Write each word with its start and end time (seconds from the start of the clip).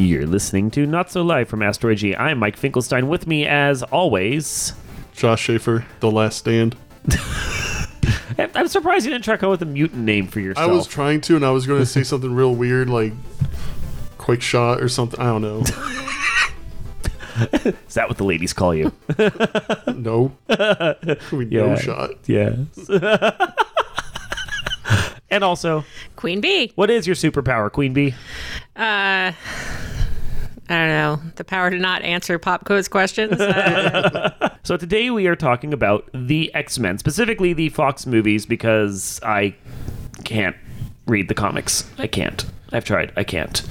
You're 0.00 0.26
listening 0.26 0.70
to 0.72 0.86
Not 0.86 1.10
So 1.10 1.20
Live 1.22 1.48
from 1.50 1.62
Asteroid 1.62 1.98
G. 1.98 2.16
I'm 2.16 2.38
Mike 2.38 2.56
Finkelstein. 2.56 3.06
With 3.08 3.26
me, 3.26 3.46
as 3.46 3.82
always, 3.82 4.72
Josh 5.12 5.42
Schaefer, 5.42 5.84
The 6.00 6.10
Last 6.10 6.38
Stand. 6.38 6.74
I- 7.10 7.86
I'm 8.54 8.68
surprised 8.68 9.04
you 9.04 9.12
didn't 9.12 9.24
try 9.24 9.34
to 9.34 9.38
come 9.38 9.50
with 9.50 9.60
a 9.60 9.66
mutant 9.66 10.02
name 10.02 10.26
for 10.26 10.40
yourself. 10.40 10.70
I 10.70 10.72
was 10.72 10.86
trying 10.86 11.20
to, 11.22 11.36
and 11.36 11.44
I 11.44 11.50
was 11.50 11.66
going 11.66 11.80
to 11.80 11.86
say 11.86 12.02
something 12.06 12.34
real 12.34 12.54
weird, 12.54 12.88
like 12.88 13.12
Quick 14.16 14.40
Shot 14.40 14.80
or 14.80 14.88
something. 14.88 15.20
I 15.20 15.24
don't 15.26 15.42
know. 15.42 15.58
Is 17.86 17.94
that 17.94 18.08
what 18.08 18.16
the 18.18 18.24
ladies 18.24 18.52
call 18.54 18.74
you? 18.74 18.92
no. 19.94 20.32
we 21.32 21.46
Yeah. 21.46 21.66
no 21.66 21.76
shot. 21.76 22.10
yes. 22.26 22.56
and 25.30 25.44
also, 25.44 25.84
Queen 26.16 26.40
Bee. 26.40 26.72
what 26.74 26.90
is 26.90 27.06
your 27.06 27.16
superpower, 27.16 27.70
Queen 27.72 27.92
Bee? 27.94 28.14
Uh, 28.76 29.32
I 30.70 30.74
don't 30.76 30.88
know. 30.88 31.20
The 31.36 31.44
power 31.44 31.68
to 31.70 31.76
not 31.78 32.02
answer 32.02 32.38
pop 32.38 32.64
quiz 32.64 32.88
questions. 32.88 33.40
Uh, 33.40 34.48
So 34.62 34.76
today 34.76 35.10
we 35.10 35.26
are 35.26 35.34
talking 35.36 35.72
about 35.72 36.08
the 36.14 36.54
X 36.54 36.78
Men, 36.78 36.98
specifically 36.98 37.52
the 37.54 37.70
Fox 37.70 38.06
movies, 38.06 38.44
because 38.46 39.18
I 39.22 39.54
can't 40.24 40.54
read 41.06 41.28
the 41.28 41.34
comics. 41.34 41.90
I 41.98 42.06
can't. 42.06 42.44
I've 42.72 42.84
tried. 42.84 43.12
I 43.16 43.24
can't. 43.24 43.62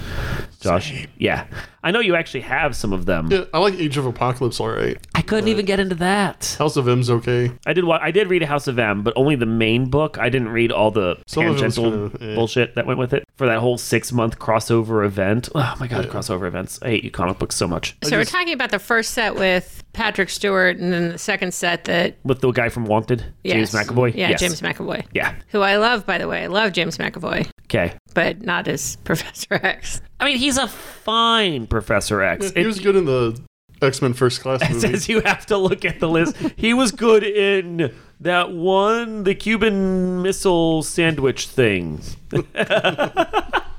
Josh, 0.60 1.08
yeah, 1.18 1.46
I 1.84 1.92
know 1.92 2.00
you 2.02 2.16
actually 2.16 2.42
have 2.42 2.76
some 2.76 2.92
of 2.92 3.06
them. 3.06 3.32
Yeah, 3.32 3.46
I 3.54 3.60
like 3.60 3.76
Age 3.76 3.98
of 3.98 4.06
Apocalypse. 4.06 4.60
All 4.60 4.70
right. 4.70 4.98
I 5.30 5.32
couldn't 5.38 5.50
even 5.50 5.66
get 5.68 5.80
into 5.80 5.94
that. 5.96 6.56
House 6.58 6.76
of 6.76 6.88
M's 6.88 7.08
okay. 7.12 7.52
I 7.68 7.74
did. 7.74 7.84
wa- 7.84 8.00
I 8.02 8.10
did 8.10 8.32
read 8.32 8.42
a 8.42 8.48
House 8.48 8.66
of 8.68 8.80
M, 8.80 9.04
but 9.04 9.14
only 9.16 9.36
the 9.36 9.46
main 9.46 9.88
book. 9.88 10.18
I 10.18 10.28
didn't 10.30 10.50
read 10.50 10.72
all 10.72 10.90
the 10.90 11.22
Some 11.28 11.44
of 11.46 11.50
it 11.50 11.52
was 11.52 11.76
tangential 11.76 12.10
kinda, 12.10 12.32
eh. 12.32 12.36
bullshit 12.36 12.74
that 12.74 12.88
went 12.88 12.98
with 12.98 13.14
it 13.14 13.24
for 13.38 13.46
that 13.46 13.60
whole 13.60 13.78
six 13.78 14.12
month 14.12 14.40
crossover 14.40 15.06
event. 15.06 15.48
Oh 15.54 15.76
my 15.80 15.86
god, 15.86 16.08
crossover 16.08 16.48
events! 16.48 16.80
I 16.82 16.88
hate 16.88 17.04
you 17.04 17.12
comic 17.12 17.38
books 17.38 17.56
so 17.56 17.68
much. 17.68 17.96
so 18.04 18.18
we're 18.18 18.26
talking 18.26 18.54
about 18.54 18.72
the 18.72 18.80
first 18.80 19.12
set 19.12 19.36
with 19.36 19.84
Patrick 19.94 20.32
Stewart, 20.32 20.78
and 20.78 20.92
then 20.92 21.10
the 21.10 21.18
second 21.20 21.54
set 21.54 21.84
that 21.86 22.16
With 22.24 22.42
the 22.42 22.50
guy 22.50 22.70
from 22.70 22.86
Wanted, 22.86 23.20
James 23.46 23.72
yes. 23.72 23.76
McAvoy. 23.88 24.16
Yeah, 24.16 24.30
Yes. 24.30 24.40
James 24.40 24.62
McAvoy. 24.62 25.06
Yeah. 25.14 25.36
Who 25.50 25.62
I 25.62 25.76
love, 25.78 26.08
by 26.08 26.18
the 26.18 26.28
way. 26.28 26.42
I 26.44 26.48
love 26.48 26.74
James 26.74 26.98
McAvoy, 26.98 27.48
Okay. 27.66 27.94
but 28.16 28.42
not 28.42 28.68
as 28.68 28.96
Professor 29.04 29.54
X. 29.64 30.02
I 30.20 30.26
mean, 30.26 30.38
he's 30.38 30.58
a 30.58 30.68
fine 30.68 31.68
Professor 31.68 32.22
X. 32.24 32.50
He 32.52 32.62
It- 32.62 32.66
was 32.66 32.80
good 32.80 32.96
in 32.96 33.06
the 33.06 33.40
X 33.82 34.02
Men 34.02 34.14
First 34.14 34.42
Class 34.42 34.62
It 34.64 34.70
movie. 34.72 34.80
says 34.80 35.08
you 35.10 35.22
have 35.22 35.46
to 35.48 35.58
look 35.58 35.86
at 35.86 36.00
the 36.00 36.08
list. 36.10 36.36
He 36.56 36.74
was 36.74 36.92
good 36.92 37.24
in 37.24 37.94
that 38.20 38.52
one, 38.52 39.24
the 39.24 39.36
Cuban 39.36 40.22
Missile 40.22 40.84
Sandwich 40.84 41.48
thing. 41.48 42.02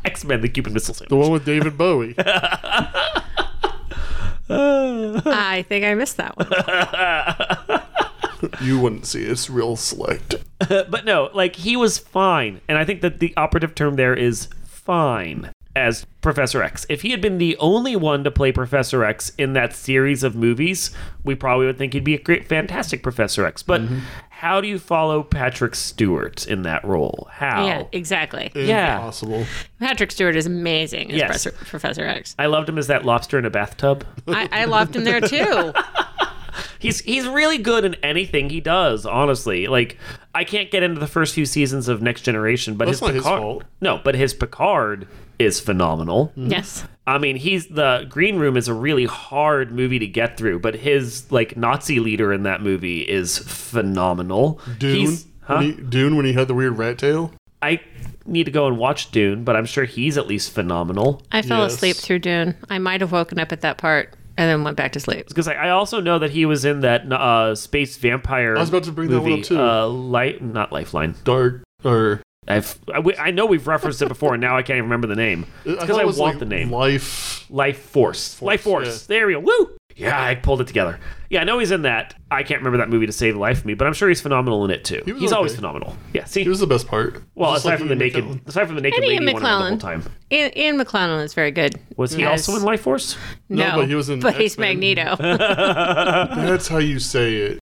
X 0.04 0.24
Men, 0.24 0.40
the 0.40 0.48
Cuban 0.48 0.72
Missile 0.72 0.94
Sandwich. 0.94 1.10
the 1.10 1.16
one 1.16 1.30
with 1.30 1.44
David 1.44 1.76
Bowie. 1.76 2.14
I 4.52 5.64
think 5.68 5.84
I 5.84 5.94
missed 5.94 6.16
that 6.16 6.36
one. 6.36 6.48
you 8.62 8.80
wouldn't 8.80 9.06
see 9.06 9.22
it. 9.24 9.30
It's 9.30 9.48
real 9.50 9.76
select. 9.76 10.34
but 10.68 11.04
no, 11.04 11.30
like 11.34 11.56
he 11.56 11.76
was 11.76 11.98
fine, 11.98 12.60
and 12.68 12.76
I 12.78 12.84
think 12.84 13.00
that 13.02 13.20
the 13.20 13.32
operative 13.36 13.74
term 13.74 13.96
there 13.96 14.14
is 14.14 14.48
fine 14.64 15.52
as 15.76 16.04
Professor 16.20 16.62
X. 16.62 16.84
If 16.88 17.02
he 17.02 17.10
had 17.10 17.20
been 17.20 17.38
the 17.38 17.56
only 17.58 17.94
one 17.96 18.24
to 18.24 18.30
play 18.30 18.52
Professor 18.52 19.04
X 19.04 19.32
in 19.38 19.52
that 19.52 19.72
series 19.72 20.22
of 20.22 20.34
movies, 20.34 20.90
we 21.24 21.34
probably 21.34 21.66
would 21.66 21.78
think 21.78 21.92
he'd 21.92 22.04
be 22.04 22.14
a 22.14 22.20
great, 22.20 22.46
fantastic 22.46 23.02
Professor 23.02 23.46
X. 23.46 23.62
But 23.62 23.82
mm-hmm. 23.82 24.00
how 24.30 24.60
do 24.60 24.68
you 24.68 24.78
follow 24.78 25.22
Patrick 25.22 25.74
Stewart 25.74 26.46
in 26.46 26.62
that 26.62 26.84
role? 26.84 27.28
How? 27.30 27.66
Yeah, 27.66 27.84
exactly. 27.92 28.50
Yeah. 28.54 28.96
Impossible. 28.96 29.46
Patrick 29.78 30.10
Stewart 30.10 30.36
is 30.36 30.46
amazing 30.46 31.12
as 31.12 31.16
Yes. 31.16 31.26
Professor, 31.26 31.52
Professor 31.52 32.04
X. 32.04 32.34
I 32.38 32.46
loved 32.46 32.68
him 32.68 32.78
as 32.78 32.88
that 32.88 33.04
lobster 33.04 33.38
in 33.38 33.44
a 33.44 33.50
bathtub. 33.50 34.04
I, 34.26 34.48
I 34.50 34.64
loved 34.64 34.96
him 34.96 35.04
there 35.04 35.20
too. 35.20 35.72
He's 36.78 37.00
he's 37.00 37.26
really 37.28 37.58
good 37.58 37.84
in 37.84 37.94
anything 37.96 38.48
he 38.48 38.60
does. 38.60 39.04
Honestly, 39.04 39.66
like 39.66 39.98
I 40.34 40.44
can't 40.44 40.70
get 40.70 40.82
into 40.82 41.00
the 41.00 41.06
first 41.08 41.34
few 41.34 41.44
seasons 41.46 41.88
of 41.88 42.02
Next 42.02 42.22
Generation, 42.22 42.74
but 42.76 42.84
That's 42.86 42.98
his 42.98 43.02
not 43.02 43.14
his 43.14 43.22
Picard, 43.24 43.40
fault. 43.40 43.64
no, 43.80 44.00
but 44.04 44.14
his 44.14 44.32
Picard 44.32 45.08
is 45.38 45.58
phenomenal. 45.58 46.28
Mm-hmm. 46.36 46.50
yes. 46.52 46.84
I 47.06 47.18
mean, 47.18 47.34
he's 47.36 47.66
the 47.66 48.06
Green 48.08 48.36
Room 48.36 48.56
is 48.56 48.68
a 48.68 48.74
really 48.74 49.06
hard 49.06 49.72
movie 49.72 49.98
to 49.98 50.06
get 50.06 50.36
through, 50.36 50.60
but 50.60 50.76
his 50.76 51.30
like 51.32 51.56
Nazi 51.56 51.98
leader 51.98 52.32
in 52.32 52.44
that 52.44 52.62
movie 52.62 53.00
is 53.00 53.38
phenomenal. 53.38 54.60
Dune. 54.78 55.16
Huh? 55.42 55.56
when 55.56 55.62
he, 55.64 55.72
Dune 55.82 56.16
when 56.16 56.26
he 56.26 56.32
had 56.34 56.46
the 56.48 56.54
weird 56.54 56.78
rat 56.78 56.98
tail. 56.98 57.32
I 57.62 57.80
need 58.24 58.44
to 58.44 58.50
go 58.52 58.66
and 58.68 58.78
watch 58.78 59.10
Dune, 59.10 59.42
but 59.44 59.56
I'm 59.56 59.66
sure 59.66 59.84
he's 59.84 60.16
at 60.16 60.26
least 60.26 60.52
phenomenal. 60.52 61.22
I 61.32 61.42
fell 61.42 61.62
Yes. 61.62 61.74
asleep 61.74 61.96
through 61.96 62.20
Dune. 62.20 62.54
I 62.70 62.78
might 62.78 63.00
have 63.00 63.10
woken 63.12 63.38
up 63.38 63.50
at 63.52 63.60
that 63.62 63.76
part 63.78 64.14
and 64.40 64.48
then 64.48 64.64
went 64.64 64.74
back 64.78 64.92
to 64.92 65.00
sleep. 65.00 65.28
Because 65.28 65.46
I, 65.46 65.52
I 65.52 65.68
also 65.70 66.00
know 66.00 66.18
that 66.18 66.30
he 66.30 66.46
was 66.46 66.64
in 66.64 66.80
that 66.80 67.12
uh, 67.12 67.54
space 67.54 67.98
vampire. 67.98 68.56
I 68.56 68.60
was 68.60 68.70
about 68.70 68.84
to 68.84 68.92
bring 68.92 69.10
that 69.10 69.20
one 69.20 69.32
up, 69.34 69.42
too. 69.42 69.60
Uh, 69.60 69.86
light, 69.86 70.40
not 70.42 70.72
Lifeline. 70.72 71.14
Dark 71.24 71.62
or 71.84 72.22
I've, 72.48 72.78
I, 72.92 73.00
we- 73.00 73.16
I 73.16 73.32
know 73.32 73.44
we've 73.44 73.66
referenced 73.66 74.00
it 74.00 74.08
before, 74.08 74.32
and 74.32 74.40
now 74.40 74.56
I 74.56 74.62
can't 74.62 74.78
even 74.78 74.84
remember 74.84 75.08
the 75.08 75.14
name. 75.16 75.44
Because 75.64 75.88
thought 75.88 76.00
I, 76.00 76.04
want 76.06 76.16
like 76.16 76.38
the 76.38 76.46
name. 76.46 76.70
Life. 76.70 77.50
Life 77.50 77.80
Force. 77.82 78.40
Life 78.40 78.62
Force. 78.62 79.04
There 79.06 79.26
we 79.26 79.34
go. 79.34 79.40
Woo! 79.40 79.76
Yeah, 79.96 80.20
I 80.22 80.34
pulled 80.34 80.60
it 80.62 80.66
together. 80.66 80.98
Yeah, 81.28 81.42
I 81.42 81.44
know 81.44 81.58
he's 81.58 81.70
in 81.70 81.82
that. 81.82 82.14
I 82.30 82.42
can't 82.42 82.60
remember 82.60 82.78
that 82.78 82.88
movie 82.88 83.06
to 83.06 83.12
save 83.12 83.34
the 83.34 83.40
life 83.40 83.58
of 83.58 83.66
me, 83.66 83.74
but 83.74 83.86
I'm 83.86 83.92
sure 83.92 84.08
he's 84.08 84.20
phenomenal 84.20 84.64
in 84.64 84.70
it 84.70 84.84
too. 84.84 85.02
He 85.04 85.12
was 85.12 85.20
he's 85.22 85.32
always 85.32 85.54
phenomenal. 85.54 85.94
Yeah, 86.14 86.24
see. 86.24 86.42
He 86.42 86.48
was 86.48 86.58
the 86.60 86.66
best 86.66 86.86
part. 86.88 87.22
well, 87.34 87.54
aside 87.54 87.70
like 87.70 87.78
from 87.80 87.88
the 87.88 87.94
naked, 87.96 88.40
aside 88.46 88.66
from 88.66 88.76
the 88.76 88.80
naked 88.82 88.98
And 88.98 89.02
lady, 89.06 89.14
Ian 89.16 89.26
he 89.28 89.32
wanted 89.34 89.44
the 89.46 89.50
whole 89.50 89.70
McKellen. 89.72 89.80
time. 89.80 90.02
Ian, 90.32 90.58
Ian 90.58 90.78
McKellen 90.78 91.24
is 91.24 91.34
very 91.34 91.50
good. 91.50 91.78
Was 91.96 92.12
he 92.12 92.22
Yes. 92.22 92.48
also 92.48 92.58
in 92.58 92.64
Life 92.64 92.80
Force? 92.80 93.16
No, 93.48 93.72
but 93.76 93.88
he 93.88 93.94
was 93.94 94.08
in 94.08 94.20
But 94.20 94.36
he's 94.36 94.52
X-Men. 94.52 94.80
Magneto. 94.80 95.16
That's 95.18 96.68
how 96.68 96.78
you 96.78 96.98
say 96.98 97.34
it. 97.36 97.58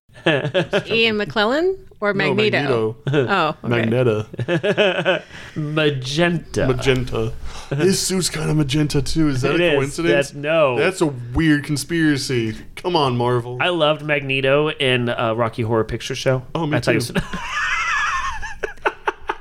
Ian 0.87 1.17
McKellen 1.17 1.77
or 2.01 2.13
No, 2.13 2.33
Magneto? 2.33 2.95
Oh, 3.07 3.55
okay. 3.63 3.83
Magneta. 3.83 5.23
Magenta. 5.55 6.67
Magenta. 6.67 7.33
His 7.77 7.99
suit's 8.01 8.29
kind 8.29 8.49
of 8.49 8.57
magenta 8.57 9.01
too. 9.01 9.27
Is 9.29 9.41
that 9.43 9.55
It 9.55 9.61
a 9.61 9.67
is. 9.71 9.75
coincidence? 9.75 10.11
That's- 10.29 10.33
no. 10.33 10.77
That's 10.77 11.01
a 11.01 11.07
weird 11.07 11.63
conspiracy. 11.65 12.55
Come 12.75 12.95
on, 12.95 13.15
Marvel. 13.17 13.57
I 13.61 13.69
loved 13.69 14.03
Magneto 14.03 14.69
in 14.69 15.09
uh, 15.09 15.33
Rocky 15.35 15.61
Horror 15.61 15.83
Picture 15.83 16.15
Show. 16.15 16.43
Oh, 16.55 16.65
me 16.65 16.77
I 16.77 16.79
thought 16.81 16.95
he 16.95 16.99
too. 17.01 17.13
was- 17.13 17.23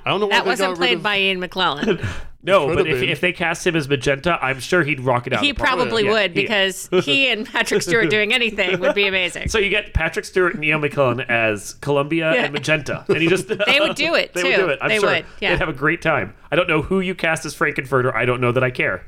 I 0.05 0.11
don't 0.13 0.21
know 0.21 0.27
why 0.27 0.37
That 0.37 0.45
they 0.45 0.51
wasn't 0.51 0.67
got 0.69 0.71
rid 0.71 0.79
played 0.79 0.97
of- 0.99 1.03
by 1.03 1.19
Ian 1.19 1.41
McKellen. 1.41 2.07
no, 2.43 2.75
but 2.75 2.87
if, 2.87 3.03
if 3.03 3.21
they 3.21 3.33
cast 3.33 3.67
him 3.67 3.75
as 3.75 3.89
Magenta, 3.89 4.39
I'm 4.43 4.61
sure 4.61 4.85
he'd 4.85 5.01
rock 5.01 5.27
it 5.27 5.33
out. 5.33 5.43
he 5.43 5.51
of 5.51 5.57
the 5.57 5.63
park. 5.65 5.77
probably 5.77 6.05
Yeah, 6.05 6.13
would 6.13 6.31
he- 6.37 6.43
because 6.43 6.89
he 7.05 7.29
and 7.29 7.45
Patrick 7.47 7.83
Stewart 7.83 8.09
doing 8.11 8.33
anything 8.33 8.79
would 8.81 8.95
be 8.95 9.07
amazing. 9.09 9.49
So 9.49 9.59
you 9.59 9.71
get 9.71 9.93
Patrick 9.95 10.25
Stewart 10.25 10.55
and 10.55 10.65
Ian 10.65 10.81
McKellen 10.81 11.29
as 11.29 11.75
Columbia 11.75 12.33
Yeah. 12.35 12.45
and 12.45 12.53
Magenta, 12.53 13.05
and 13.09 13.21
you 13.21 13.29
just 13.29 13.49
They 13.67 13.81
would 13.81 13.97
do 13.97 14.15
it, 14.15 14.33
They 14.35 14.43
too. 14.43 14.49
would 14.49 14.57
do 14.57 14.69
it. 14.69 14.79
I'm 14.81 14.89
They 14.89 14.99
sure 14.99 15.11
would, 15.11 15.27
yeah. 15.41 15.51
they'd 15.51 15.59
have 15.59 15.69
a 15.69 15.73
great 15.73 16.01
time. 16.01 16.35
I 16.51 16.57
don't 16.57 16.69
know 16.69 16.81
who 16.83 17.01
you 17.01 17.15
cast 17.15 17.45
as 17.45 17.55
Frank-N-Furter. 17.55 18.15
I 18.15 18.25
don't 18.25 18.41
know 18.41 18.53
that 18.53 18.63
I 18.65 18.71
care. 18.71 19.05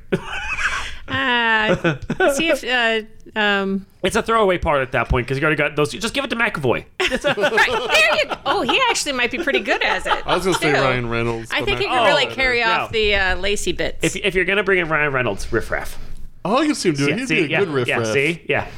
Uh, 1.09 1.97
see 2.35 2.49
if 2.49 2.63
uh, 2.65 3.07
um, 3.37 3.87
it's 4.03 4.17
a 4.17 4.23
throwaway 4.23 4.59
part 4.59 4.83
at 4.83 4.93
that 4.93 5.09
point 5.09 5.27
because 5.27 5.39
you 5.39 5.45
already 5.45 5.57
got 5.57 5.77
those. 5.77 5.93
Just 5.93 6.15
give 6.15 6.25
it 6.25 6.29
to 6.31 6.37
McAvoy. 6.37 6.85
right, 7.01 7.11
there 7.23 8.17
you. 8.17 8.37
Oh, 8.47 8.63
he 8.63 8.81
actually 8.89 9.13
might 9.13 9.31
be 9.31 9.39
pretty 9.39 9.61
good 9.61 9.83
as 9.83 10.07
it. 10.07 10.27
I 10.27 10.35
was 10.35 10.45
gonna 10.45 10.57
say 10.59 10.73
too. 10.73 10.79
Ryan 10.81 11.09
Reynolds. 11.09 11.51
I 11.53 11.61
but 11.61 11.67
think 11.67 11.81
he 11.81 11.87
Mac- 11.87 11.99
could 11.99 12.05
really 12.07 12.27
Oh, 12.27 12.35
carry 12.35 12.59
yeah. 12.59 12.83
off 12.83 12.93
the 12.93 13.15
uh, 13.15 13.37
lacy 13.37 13.73
bits. 13.73 13.99
if, 14.03 14.17
if 14.17 14.35
you're 14.35 14.45
gonna 14.45 14.63
bring 14.65 14.79
in 14.79 14.89
Ryan 14.89 15.13
Reynolds, 15.13 15.53
riff 15.53 15.71
raff. 15.71 15.99
Oh, 16.45 16.59
I 16.59 16.67
can 16.67 16.75
see 16.75 16.89
him 16.91 16.95
doing. 16.97 17.11
Yeah, 17.11 17.17
He'd 17.17 17.29
see, 17.29 17.35
be 17.35 17.45
a 17.45 17.49
yeah, 17.49 17.59
good 17.61 17.69
riff 17.69 17.89
yeah, 17.89 17.99
raff. 17.99 18.13
see, 18.13 18.45
yeah. 18.49 18.69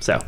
So, 0.00 0.18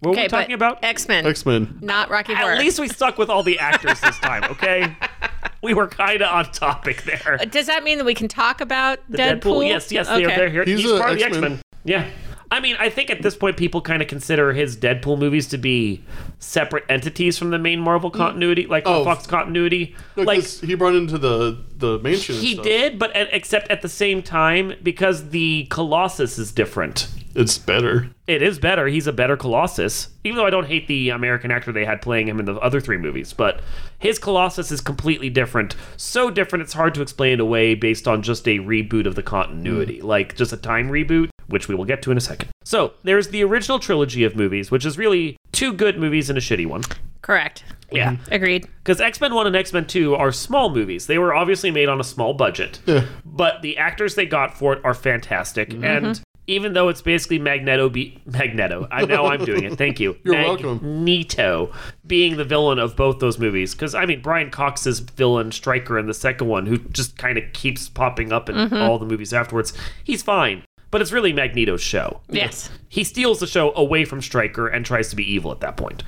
what 0.00 0.16
were 0.16 0.22
we 0.22 0.28
talking 0.28 0.54
about? 0.54 0.82
X 0.82 1.06
Men, 1.06 1.26
X 1.26 1.44
Men. 1.44 1.78
not 1.82 2.08
Rocky 2.10 2.32
Horror. 2.34 2.52
At 2.54 2.58
least 2.58 2.80
we 2.80 2.88
stuck 2.88 3.18
with 3.18 3.28
all 3.28 3.42
the 3.42 3.58
actors 3.58 4.00
this 4.00 4.18
time. 4.20 4.44
Okay, 4.44 4.96
we 5.62 5.74
were 5.74 5.86
kind 5.86 6.22
of 6.22 6.32
on 6.32 6.50
topic 6.52 7.02
there. 7.02 7.38
Does 7.50 7.66
that 7.66 7.84
mean 7.84 7.98
that 7.98 8.04
we 8.04 8.14
can 8.14 8.26
talk 8.28 8.62
about 8.62 8.98
The 9.10 9.18
Deadpool? 9.18 9.68
Yes, 9.68 9.92
yes, 9.92 10.08
okay. 10.08 10.24
they're, 10.24 10.36
they're 10.36 10.48
here. 10.50 10.64
He's, 10.64 10.80
He's 10.80 10.90
a 10.90 10.98
part 10.98 11.10
of 11.12 11.18
the 11.18 11.24
X 11.24 11.36
Men. 11.36 11.60
Yeah. 11.84 12.08
I 12.52 12.58
mean, 12.58 12.76
I 12.80 12.90
think 12.90 13.10
at 13.10 13.22
this 13.22 13.36
point, 13.36 13.56
people 13.56 13.80
kind 13.80 14.02
of 14.02 14.08
consider 14.08 14.52
his 14.52 14.76
Deadpool 14.76 15.18
movies 15.18 15.46
to 15.48 15.58
be 15.58 16.02
separate 16.40 16.84
entities 16.88 17.38
from 17.38 17.50
the 17.50 17.58
main 17.58 17.80
Marvel 17.80 18.10
mm. 18.10 18.16
continuity, 18.16 18.66
like 18.66 18.84
the 18.84 18.90
Oh. 18.90 19.04
Fox 19.04 19.26
continuity. 19.26 19.94
No, 20.16 20.24
like 20.24 20.42
he 20.44 20.74
brought 20.74 20.96
into 20.96 21.16
the 21.16 21.58
the 21.76 21.98
mansion. 22.00 22.34
he 22.34 22.56
did, 22.56 22.98
but 22.98 23.14
at, 23.14 23.28
except 23.32 23.70
at 23.70 23.82
the 23.82 23.88
same 23.88 24.22
time, 24.22 24.74
because 24.82 25.30
the 25.30 25.66
Colossus 25.70 26.38
is 26.38 26.50
different. 26.50 27.08
It's 27.34 27.56
better. 27.56 28.10
It 28.26 28.42
is 28.42 28.58
better. 28.58 28.88
He's 28.88 29.06
a 29.06 29.12
better 29.12 29.36
Colossus. 29.36 30.08
Even 30.24 30.36
though 30.36 30.46
I 30.46 30.50
don't 30.50 30.66
hate 30.66 30.88
the 30.88 31.10
American 31.10 31.52
actor 31.52 31.70
they 31.70 31.84
had 31.84 32.02
playing 32.02 32.26
him 32.26 32.40
in 32.40 32.46
the 32.46 32.54
other 32.56 32.80
three 32.80 32.98
movies, 32.98 33.32
but 33.32 33.60
his 34.00 34.18
Colossus 34.18 34.72
is 34.72 34.80
completely 34.80 35.30
different. 35.30 35.76
So 35.96 36.30
different 36.30 36.64
it's 36.64 36.72
hard 36.72 36.94
to 36.94 37.02
explain 37.02 37.38
away 37.38 37.76
based 37.76 38.08
on 38.08 38.22
just 38.22 38.48
a 38.48 38.58
reboot 38.58 39.06
of 39.06 39.14
the 39.14 39.22
continuity, 39.22 40.00
mm. 40.00 40.02
like 40.02 40.34
just 40.34 40.52
a 40.52 40.56
time 40.56 40.90
reboot, 40.90 41.30
which 41.50 41.68
we 41.68 41.74
will 41.74 41.84
get 41.84 42.02
to 42.02 42.10
in 42.10 42.16
a 42.16 42.20
second. 42.20 42.48
So, 42.64 42.94
there's 43.02 43.28
the 43.28 43.42
original 43.44 43.78
trilogy 43.78 44.24
of 44.24 44.34
movies, 44.36 44.70
which 44.70 44.84
is 44.86 44.96
really 44.98 45.36
two 45.52 45.72
good 45.72 45.98
movies 45.98 46.28
and 46.30 46.38
a 46.38 46.40
shitty 46.40 46.66
one. 46.66 46.82
Correct. 47.22 47.64
Yeah. 47.92 48.16
Agreed. 48.30 48.66
Because 48.82 49.00
X 49.00 49.20
Men 49.20 49.34
1 49.34 49.46
and 49.48 49.56
X 49.56 49.72
Men 49.72 49.86
2 49.86 50.14
are 50.14 50.32
small 50.32 50.70
movies. 50.74 51.06
They 51.06 51.18
were 51.18 51.34
obviously 51.34 51.70
made 51.70 51.88
on 51.88 52.00
a 52.00 52.04
small 52.04 52.32
budget. 52.34 52.78
Yeah. 52.86 53.04
But 53.24 53.62
the 53.62 53.76
actors 53.78 54.14
they 54.14 54.26
got 54.26 54.56
for 54.56 54.72
it 54.74 54.80
are 54.84 54.94
fantastic. 54.94 55.74
And 55.82 56.20
even 56.46 56.72
though 56.72 56.88
it's 56.88 57.02
basically 57.02 57.38
Magneto 57.38 57.88
be 57.88 58.20
Magneto. 58.26 58.88
I 58.90 59.04
know 59.04 59.26
I'm 59.26 59.44
doing 59.44 59.64
it. 59.64 59.76
Thank 59.76 60.00
you. 60.00 60.16
You're 60.24 60.34
welcome. 60.34 60.80
Magneto 60.82 61.72
being 62.06 62.36
the 62.36 62.44
villain 62.44 62.78
of 62.78 62.96
both 62.96 63.18
those 63.20 63.38
movies 63.38 63.72
because 63.74 63.94
I 63.94 64.06
mean 64.06 64.20
Brian 64.20 64.50
Cox's 64.50 65.00
villain 65.00 65.52
Stryker 65.52 65.98
in 65.98 66.06
the 66.06 66.14
second 66.14 66.48
one, 66.48 66.66
who 66.66 66.78
just 66.78 67.16
kind 67.18 67.38
of 67.38 67.44
keeps 67.52 67.88
popping 67.88 68.32
up 68.32 68.48
in 68.48 68.56
Mm-hmm. 68.56 68.76
all 68.76 68.98
the 68.98 69.06
movies 69.06 69.32
afterwards. 69.32 69.72
He's 70.04 70.22
fine, 70.22 70.62
but 70.90 71.00
it's 71.00 71.12
really 71.12 71.32
Magneto's 71.32 71.80
show. 71.82 72.20
Yes. 72.28 72.70
He 72.88 73.04
steals 73.04 73.40
the 73.40 73.46
show 73.46 73.72
away 73.74 74.04
from 74.04 74.20
Stryker 74.20 74.66
and 74.68 74.84
tries 74.84 75.08
to 75.10 75.16
be 75.16 75.30
evil 75.32 75.52
at 75.52 75.60
that 75.60 75.76
point. 75.76 76.02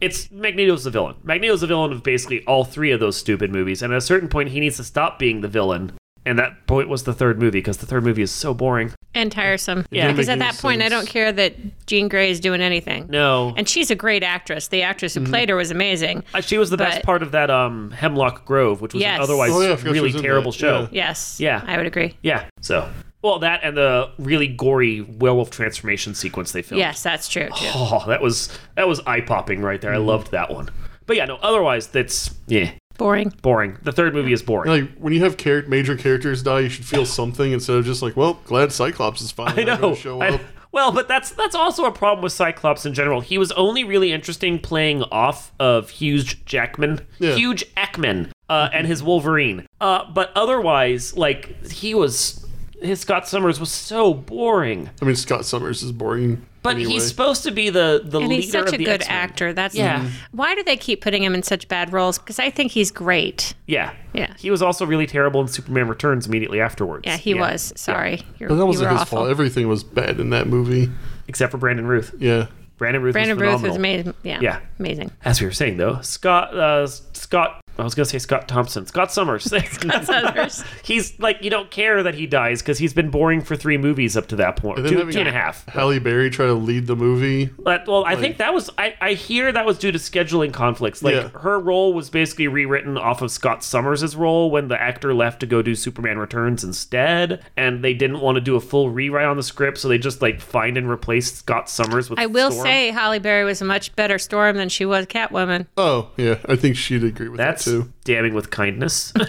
It's 0.00 0.30
Magneto's 0.30 0.84
the 0.84 0.90
villain. 0.90 1.16
Magneto's 1.24 1.60
the 1.60 1.66
villain 1.66 1.92
of 1.92 2.02
basically 2.02 2.44
all 2.46 2.64
three 2.64 2.92
of 2.92 3.00
those 3.00 3.16
stupid 3.16 3.50
movies, 3.52 3.82
and 3.82 3.92
at 3.92 3.96
a 3.98 4.02
certain 4.02 4.28
point, 4.28 4.50
he 4.50 4.60
needs 4.60 4.76
to 4.76 4.84
stop 4.84 5.18
being 5.18 5.40
the 5.40 5.48
villain. 5.48 5.92
And 6.26 6.38
that 6.38 6.66
point 6.66 6.88
was 6.90 7.04
the 7.04 7.14
third 7.14 7.38
movie 7.38 7.58
because 7.58 7.78
the 7.78 7.86
third 7.86 8.04
movie 8.04 8.20
is 8.22 8.30
so 8.30 8.52
boring. 8.52 8.92
And 9.14 9.32
tiresome. 9.32 9.86
Yeah. 9.90 10.10
Because 10.10 10.28
at 10.28 10.38
make 10.38 10.50
that 10.52 10.60
point, 10.60 10.82
I 10.82 10.90
don't 10.90 11.06
care 11.08 11.32
that 11.32 11.86
Jean 11.86 12.08
Grey 12.08 12.30
is 12.30 12.38
doing 12.38 12.60
anything. 12.60 13.06
No, 13.08 13.54
And 13.56 13.66
she's 13.66 13.90
a 13.90 13.94
great 13.94 14.22
actress. 14.22 14.68
The 14.68 14.82
actress 14.82 15.14
Mm-hmm. 15.14 15.24
who 15.24 15.30
played 15.30 15.48
her 15.48 15.56
was 15.56 15.70
amazing. 15.70 16.24
Uh, 16.34 16.42
she 16.42 16.58
was 16.58 16.68
the 16.68 16.76
best 16.76 17.02
part 17.02 17.22
of 17.22 17.30
that 17.30 17.50
um, 17.50 17.92
Hemlock 17.92 18.44
Grove, 18.44 18.82
which 18.82 18.92
was 18.92 19.00
Yes. 19.00 19.16
an 19.16 19.22
otherwise 19.22 19.52
Oh, 19.52 19.60
yeah, 19.62 19.72
I 19.72 19.76
forgot 19.76 19.94
she 19.94 20.00
really 20.00 20.12
terrible 20.12 20.52
show. 20.52 20.80
Yeah. 20.82 20.88
Yes. 20.92 21.40
Yeah. 21.40 21.64
I 21.66 21.78
would 21.78 21.86
agree. 21.86 22.14
Yeah. 22.22 22.44
So, 22.60 22.90
well, 23.22 23.38
that 23.40 23.60
and 23.62 23.76
the 23.76 24.10
really 24.18 24.46
gory 24.48 25.00
werewolf 25.02 25.50
transformation 25.50 26.14
sequence 26.14 26.52
they 26.52 26.62
filmed. 26.62 26.78
Yes, 26.80 27.02
that's 27.02 27.28
true 27.28 27.48
too. 27.48 27.70
Oh, 27.74 28.04
that 28.06 28.20
was 28.22 28.56
that 28.76 28.86
was 28.88 29.00
eye 29.06 29.20
popping 29.20 29.60
right 29.62 29.80
there. 29.80 29.92
I 29.92 29.96
loved 29.98 30.30
that 30.32 30.50
one. 30.52 30.68
But 31.06 31.16
yeah, 31.16 31.24
no. 31.24 31.36
Otherwise, 31.36 31.86
that's 31.88 32.34
yeah, 32.46 32.72
Boring. 32.98 33.32
boring. 33.42 33.78
The 33.82 33.92
third 33.92 34.12
movie 34.14 34.32
is 34.32 34.42
boring. 34.42 34.70
Like 34.70 34.98
when 34.98 35.12
you 35.12 35.20
have 35.20 35.36
char- 35.36 35.62
major 35.68 35.96
characters 35.96 36.42
die, 36.42 36.60
you 36.60 36.68
should 36.68 36.84
feel 36.84 37.06
something 37.20 37.52
instead 37.52 37.76
of 37.76 37.84
just 37.86 38.02
like, 38.02 38.16
well, 38.16 38.40
glad 38.44 38.72
Cyclops 38.72 39.20
is 39.22 39.32
fine. 39.32 39.58
I 39.58 39.62
not 39.64 39.80
gonna 39.80 39.92
know. 39.92 39.94
show 39.94 40.20
I- 40.20 40.30
up. 40.34 40.40
well, 40.72 40.92
but 40.92 41.08
that's 41.08 41.30
that's 41.30 41.54
also 41.54 41.86
a 41.86 41.92
problem 41.92 42.22
with 42.22 42.32
Cyclops 42.32 42.84
in 42.84 42.92
general. 42.94 43.20
He 43.22 43.38
was 43.38 43.50
only 43.52 43.84
really 43.84 44.12
interesting 44.12 44.58
playing 44.58 45.02
off 45.04 45.50
of 45.58 45.88
Hugh 45.90 46.18
Jackman, 46.22 47.00
Yeah. 47.18 47.34
Hugh 47.36 47.54
Jackman, 47.54 48.32
uh, 48.50 48.68
and 48.72 48.86
his 48.86 49.02
Wolverine. 49.02 49.66
Uh, 49.80 50.10
but 50.12 50.30
otherwise, 50.36 51.16
like 51.16 51.70
he 51.70 51.94
was, 51.94 52.44
his 52.82 53.00
Scott 53.00 53.26
Summers 53.28 53.58
was 53.60 53.70
so 53.70 54.14
boring. 54.14 54.90
I 55.00 55.04
mean, 55.04 55.16
Scott 55.16 55.44
Summers 55.44 55.82
is 55.82 55.92
boring. 55.92 56.44
But 56.62 56.74
anyway. 56.74 56.92
he's 56.94 57.06
supposed 57.06 57.44
to 57.44 57.50
be 57.52 57.70
the 57.70 58.02
the 58.04 58.18
And 58.18 58.28
leader 58.28 58.42
he's 58.42 58.50
such 58.52 58.68
of 58.68 58.74
a 58.74 58.76
the 58.78 58.84
good 58.84 59.00
X-Men. 59.02 59.16
actor. 59.16 59.52
That's 59.52 59.74
Yeah. 59.76 60.08
Why 60.32 60.54
do 60.56 60.62
they 60.64 60.76
keep 60.76 61.00
putting 61.00 61.22
him 61.22 61.34
in 61.34 61.42
such 61.44 61.68
bad 61.68 61.92
roles? 61.92 62.18
Because 62.18 62.38
I 62.38 62.50
think 62.50 62.72
he's 62.72 62.90
great. 62.90 63.54
Yeah, 63.66 63.92
Yeah. 64.12 64.34
He 64.38 64.50
was 64.50 64.60
also 64.60 64.84
really 64.84 65.06
terrible 65.06 65.40
in 65.40 65.48
Superman 65.48 65.88
Returns 65.88 66.26
immediately 66.26 66.60
afterwards. 66.60 67.04
Yeah, 67.06 67.16
he 67.16 67.32
was. 67.34 67.72
Sorry. 67.76 68.22
You're, 68.38 68.48
But 68.48 68.56
that 68.56 68.66
wasn't 68.66 68.86
were 68.88 68.92
his 68.92 69.02
awful. 69.02 69.18
fault. 69.18 69.30
Everything 69.30 69.68
was 69.68 69.84
bad 69.84 70.18
in 70.20 70.30
that 70.30 70.48
movie. 70.48 70.90
except 71.28 71.52
for 71.52 71.58
Brandon 71.58 71.86
Routh. 71.86 72.12
Yeah. 72.18 72.46
Brandon 72.76 73.02
Routh 73.02 73.12
Brandon 73.12 73.36
was 73.38 73.42
Routh 73.48 73.62
was 73.62 73.76
amazing. 73.76 74.14
Yeah. 74.24 74.38
Yeah. 74.40 74.60
Amazing. 74.78 75.10
As 75.24 75.40
we 75.40 75.46
were 75.46 75.52
saying 75.52 75.76
though, 75.78 76.00
Scott 76.02 76.54
uh, 76.56 76.86
Scott 76.86 77.60
I 77.78 77.84
was 77.84 77.94
gonna 77.94 78.06
say 78.06 78.18
Scott 78.18 78.48
Thompson. 78.48 78.86
Scott 78.86 79.12
Summers. 79.12 79.44
Scott 79.70 80.04
Summers. 80.04 80.64
he's 80.82 81.18
like 81.20 81.42
you 81.42 81.50
don't 81.50 81.70
care 81.70 82.02
that 82.02 82.14
he 82.14 82.26
dies 82.26 82.60
because 82.60 82.78
he's 82.78 82.92
been 82.92 83.10
boring 83.10 83.40
for 83.40 83.54
three 83.56 83.78
movies 83.78 84.16
up 84.16 84.26
to 84.28 84.36
that 84.36 84.56
point. 84.56 84.80
And 84.80 84.88
Two, 84.88 85.10
two 85.12 85.18
and 85.20 85.28
a 85.28 85.32
half. 85.32 85.64
Halle 85.68 85.98
Berry 85.98 86.30
try 86.30 86.46
to 86.46 86.54
lead 86.54 86.86
the 86.86 86.96
movie. 86.96 87.46
But 87.58 87.86
well, 87.86 88.04
I 88.04 88.16
think 88.16 88.38
that 88.38 88.52
was 88.52 88.68
I, 88.78 88.94
I 89.00 89.12
hear 89.14 89.52
that 89.52 89.64
was 89.64 89.78
due 89.78 89.92
to 89.92 89.98
scheduling 89.98 90.52
conflicts. 90.52 91.02
Like 91.02 91.14
Yeah. 91.14 91.28
her 91.40 91.58
role 91.58 91.92
was 91.94 92.10
basically 92.10 92.48
rewritten 92.48 92.98
off 92.98 93.22
of 93.22 93.30
Scott 93.30 93.62
Summers' 93.62 94.16
role 94.16 94.50
when 94.50 94.68
the 94.68 94.80
actor 94.80 95.14
left 95.14 95.40
to 95.40 95.46
go 95.46 95.62
do 95.62 95.74
Superman 95.74 96.18
Returns 96.18 96.64
instead, 96.64 97.44
and 97.56 97.84
they 97.84 97.94
didn't 97.94 98.20
want 98.20 98.36
to 98.36 98.40
do 98.40 98.56
a 98.56 98.60
full 98.60 98.90
rewrite 98.90 99.26
on 99.26 99.36
the 99.36 99.42
script, 99.42 99.78
so 99.78 99.88
they 99.88 99.98
just 99.98 100.20
like 100.22 100.40
find 100.40 100.76
and 100.76 100.90
replace 100.90 101.32
Scott 101.32 101.68
Summers 101.70 102.10
with 102.10 102.18
I 102.18 102.26
will 102.26 102.50
Storm. 102.50 102.66
say 102.66 102.90
Halle 102.90 103.18
Berry 103.18 103.44
was 103.44 103.60
a 103.62 103.64
much 103.64 103.94
better 103.96 104.18
Storm 104.18 104.56
than 104.56 104.68
she 104.68 104.84
was 104.84 105.06
Catwoman. 105.06 105.66
Oh, 105.76 106.10
yeah. 106.16 106.38
I 106.48 106.56
think 106.56 106.76
she'd 106.76 107.04
agree 107.04 107.28
with 107.28 107.38
that's 107.38 107.64
that 107.66 107.67
too. 107.68 107.92
damning 108.04 108.34
with 108.34 108.50
kindness. 108.50 109.12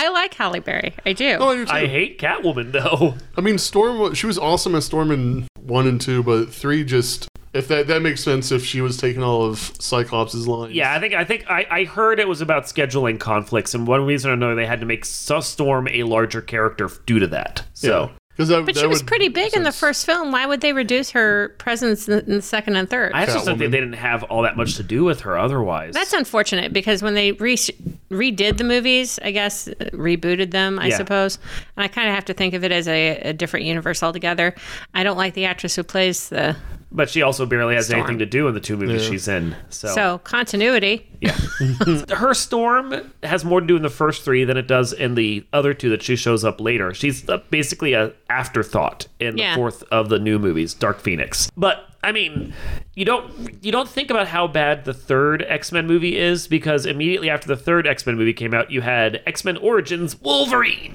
I 0.00 0.10
like 0.10 0.32
Halle 0.34 0.60
Berry. 0.60 0.94
I 1.04 1.12
do. 1.12 1.36
Oh, 1.40 1.48
I 1.50 1.54
do 1.56 1.64
too. 1.64 1.72
I 1.72 1.86
hate 1.86 2.18
Catwoman 2.20 2.70
though. 2.72 3.16
I 3.36 3.40
mean, 3.40 3.58
Storm. 3.58 3.98
wa- 3.98 4.14
She 4.14 4.26
was 4.26 4.38
awesome 4.38 4.74
as 4.76 4.84
Storm 4.86 5.10
in 5.10 5.48
one 5.60 5.86
and 5.88 6.00
two, 6.00 6.22
but 6.22 6.52
three 6.52 6.84
just. 6.84 7.28
If 7.54 7.66
that 7.68 7.86
that 7.88 8.02
makes 8.02 8.22
sense, 8.22 8.52
if 8.52 8.64
she 8.64 8.80
was 8.80 8.96
taking 8.98 9.22
all 9.22 9.44
of 9.44 9.72
Cyclops' 9.80 10.34
lines. 10.46 10.74
Yeah, 10.74 10.92
I 10.94 11.00
think 11.00 11.14
I 11.14 11.24
think 11.24 11.46
I, 11.50 11.66
I 11.70 11.84
heard 11.84 12.20
it 12.20 12.28
was 12.28 12.40
about 12.40 12.64
scheduling 12.64 13.18
conflicts, 13.18 13.74
and 13.74 13.86
one 13.86 14.04
reason 14.04 14.30
or 14.30 14.34
another 14.34 14.54
they 14.54 14.66
had 14.66 14.80
to 14.80 14.86
make 14.86 15.04
Su- 15.04 15.40
Storm 15.40 15.88
a 15.88 16.02
larger 16.04 16.42
character 16.42 16.88
due 17.06 17.18
to 17.18 17.26
that. 17.28 17.64
So 17.72 18.10
because 18.38 18.64
but 18.64 18.74
that 18.74 18.76
she 18.80 18.86
was 18.86 19.00
would 19.00 19.06
pretty 19.08 19.28
big 19.28 19.46
make 19.46 19.56
in 19.56 19.64
the 19.64 19.72
sense. 19.72 19.80
first 19.80 20.06
film. 20.06 20.30
Why 20.32 20.46
would 20.46 20.60
they 20.60 20.72
reduce 20.72 21.10
her 21.10 21.50
presence 21.58 22.08
in 22.08 22.20
in 22.20 22.36
the 22.36 22.42
second 22.42 22.76
and 22.76 22.88
third? 22.88 23.12
I 23.12 23.26
just 23.26 23.44
think 23.44 23.58
Catwoman. 23.58 23.60
they 23.60 23.80
didn't 23.80 23.92
have 23.94 24.22
all 24.24 24.42
that 24.42 24.56
much 24.56 24.76
to 24.76 24.82
do 24.84 25.02
with 25.04 25.20
her 25.22 25.36
otherwise. 25.36 25.92
That's 25.94 26.12
unfortunate 26.12 26.72
because 26.72 27.02
when 27.02 27.14
they 27.14 27.32
re- 27.32 27.56
redid 27.56 28.56
the 28.58 28.64
movies, 28.64 29.18
I 29.22 29.32
guess 29.32 29.66
uh, 29.68 29.72
rebooted 29.92 30.52
them, 30.52 30.78
I 30.78 30.86
Yeah. 30.86 30.96
suppose, 30.96 31.38
and 31.76 31.84
I 31.84 31.88
kind 31.88 32.08
of 32.08 32.14
have 32.14 32.24
to 32.26 32.34
think 32.34 32.54
of 32.54 32.62
it 32.64 32.70
as 32.72 32.86
a, 32.88 33.16
a 33.18 33.32
different 33.32 33.66
universe 33.66 34.02
altogether. 34.02 34.54
I 34.94 35.02
don't 35.02 35.16
like 35.18 35.34
the 35.34 35.44
actress 35.44 35.74
who 35.76 35.82
plays 35.82 36.28
the 36.28 36.56
but 36.90 37.10
she 37.10 37.22
also 37.22 37.44
barely 37.46 37.74
has 37.74 37.86
Storm. 37.86 38.00
anything 38.00 38.18
to 38.20 38.26
do 38.26 38.48
in 38.48 38.54
the 38.54 38.60
two 38.60 38.76
movies 38.76 39.04
Yeah. 39.04 39.10
she's 39.10 39.28
in. 39.28 39.56
So, 39.68 39.88
so 39.88 40.18
continuity. 40.18 41.06
yeah, 41.20 41.36
her 42.16 42.32
Storm 42.34 43.12
has 43.22 43.44
more 43.44 43.60
to 43.60 43.66
do 43.66 43.76
in 43.76 43.82
the 43.82 43.90
first 43.90 44.22
three 44.24 44.44
than 44.44 44.56
it 44.56 44.66
does 44.66 44.92
in 44.92 45.14
the 45.14 45.46
other 45.52 45.74
two 45.74 45.90
that 45.90 46.02
she 46.02 46.16
shows 46.16 46.44
up 46.44 46.60
later. 46.60 46.94
She's 46.94 47.28
uh, 47.28 47.38
basically 47.50 47.92
a 47.92 48.12
afterthought 48.30 49.06
in 49.20 49.36
Yeah. 49.36 49.52
the 49.52 49.56
fourth 49.56 49.82
of 49.90 50.08
the 50.08 50.18
new 50.18 50.38
movies, 50.38 50.74
Dark 50.74 51.00
Phoenix. 51.00 51.50
But 51.56 51.84
I 52.02 52.12
mean, 52.12 52.54
you 52.94 53.04
don't 53.04 53.62
you 53.64 53.72
don't 53.72 53.88
think 53.88 54.08
about 54.10 54.28
how 54.28 54.46
bad 54.46 54.84
the 54.84 54.94
third 54.94 55.42
X 55.48 55.72
Men 55.72 55.86
movie 55.88 56.16
is 56.16 56.46
because 56.46 56.86
immediately 56.86 57.28
after 57.28 57.48
the 57.48 57.56
third 57.56 57.86
X 57.88 58.06
Men 58.06 58.16
movie 58.16 58.32
came 58.32 58.54
out, 58.54 58.70
you 58.70 58.80
had 58.82 59.20
X 59.26 59.44
Men 59.44 59.56
Origins 59.56 60.18
Wolverine. 60.20 60.94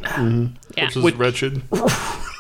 Yeah. 0.78 0.86
Which 0.86 0.96
was 0.96 1.04
Which- 1.04 1.16
wretched. 1.16 1.62